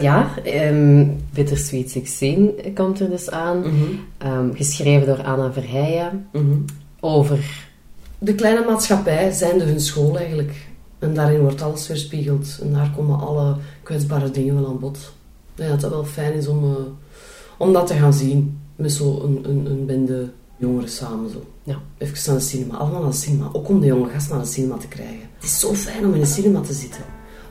Ja, 0.00 0.30
ehm 0.44 1.06
Bittersweet 1.32 1.90
16 1.90 2.50
komt 2.74 3.00
er 3.00 3.10
dus 3.10 3.30
aan. 3.30 3.58
Mhm, 3.58 3.72
Ehm, 4.18 4.54
geschreven 4.54 5.06
door 5.06 5.22
Anna 5.22 5.52
Verheijen. 5.52 6.26
mhm. 6.32 6.56
Over 7.00 7.66
De 8.18 8.34
kleine 8.34 8.64
maatschappij 8.64 9.30
zijn 9.30 9.58
de 9.58 9.64
hun 9.64 9.80
school 9.80 10.18
eigenlijk. 10.18 10.52
En 10.98 11.14
daarin 11.14 11.40
wordt 11.40 11.62
alles 11.62 11.88
weerspiegeld. 11.88 12.58
En 12.62 12.72
daar 12.72 12.90
komen 12.96 13.18
alle 13.20 13.56
kwetsbare 13.82 14.30
dingen 14.30 14.54
wel 14.54 14.66
aan 14.68 14.78
bod. 14.78 15.12
Ja, 15.54 15.68
dat 15.68 15.82
het 15.82 15.90
wel 15.90 16.04
fijn 16.04 16.32
is 16.32 16.46
om, 16.46 16.64
eh, 16.64 16.80
om 17.58 17.72
dat 17.72 17.86
te 17.86 17.94
gaan 17.94 18.12
zien. 18.12 18.57
Met 18.78 18.92
zo'n 18.92 19.24
een, 19.24 19.48
een, 19.48 19.66
een 19.66 19.86
bende 19.86 20.30
jongeren 20.56 20.88
samen. 20.88 21.30
Zo. 21.30 21.44
Ja. 21.62 21.78
Even 21.98 22.18
naar 22.26 22.40
de 22.40 22.44
cinema. 22.44 22.76
Allemaal 22.76 23.00
naar 23.00 23.10
de 23.10 23.16
cinema. 23.16 23.48
Ook 23.52 23.68
om 23.68 23.80
de 23.80 23.86
jonge 23.86 24.08
gast 24.08 24.30
naar 24.30 24.40
de 24.40 24.46
cinema 24.46 24.76
te 24.76 24.88
krijgen. 24.88 25.28
Het 25.34 25.44
is 25.44 25.60
zo 25.60 25.74
fijn 25.74 26.06
om 26.06 26.14
in 26.14 26.20
de 26.20 26.26
cinema 26.26 26.60
te 26.60 26.72
zitten. 26.72 27.02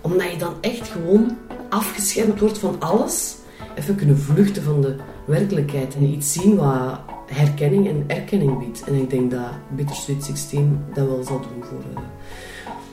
Omdat 0.02 0.32
je 0.32 0.38
dan 0.38 0.54
echt 0.62 0.90
gewoon 0.90 1.38
afgeschermd 1.70 2.40
wordt 2.40 2.58
van 2.58 2.80
alles. 2.80 3.36
Even 3.76 3.96
kunnen 3.96 4.18
vluchten 4.18 4.64
van 4.64 4.82
de 4.82 4.96
werkelijkheid. 5.26 5.96
En 5.96 6.04
iets 6.04 6.34
zien 6.34 6.56
wat 6.56 7.00
herkenning 7.26 7.88
en 7.88 8.04
erkenning 8.08 8.60
biedt. 8.60 8.84
En 8.84 8.96
ik 8.96 9.10
denk 9.10 9.32
dat 9.32 9.52
Bittersweet 9.76 10.24
16 10.24 10.80
dat 10.94 11.08
wel 11.08 11.24
zal 11.24 11.42
doen 11.42 11.64
voor, 11.64 11.84
eh, 11.96 12.02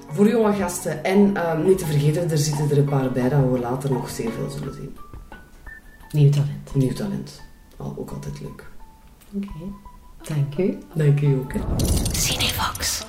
voor 0.09 0.29
jonge 0.29 0.53
gasten. 0.53 1.05
En 1.05 1.37
eh, 1.37 1.65
niet 1.65 1.79
te 1.79 1.87
vergeten, 1.87 2.31
er 2.31 2.39
zitten 2.39 2.71
er 2.71 2.79
een 2.79 2.85
paar 2.85 3.13
bij 3.13 3.29
dat 3.29 3.51
we 3.53 3.59
later 3.59 3.93
nog 3.93 4.11
zeer 4.11 4.31
veel 4.31 4.51
zullen 4.51 4.75
zien. 4.75 4.97
nieuw 6.11 6.31
talent. 6.31 6.75
Nieuw 6.75 6.93
talent. 6.93 7.44
Al, 7.77 7.95
ook 7.99 8.11
altijd 8.11 8.41
leuk. 8.41 8.71
Oké, 9.35 9.49
dank 10.23 10.59
u. 10.59 10.79
Dank 10.95 11.19
je 11.21 11.37
ook. 11.41 11.53
Hè. 11.53 11.61
Cinevox. 12.13 13.07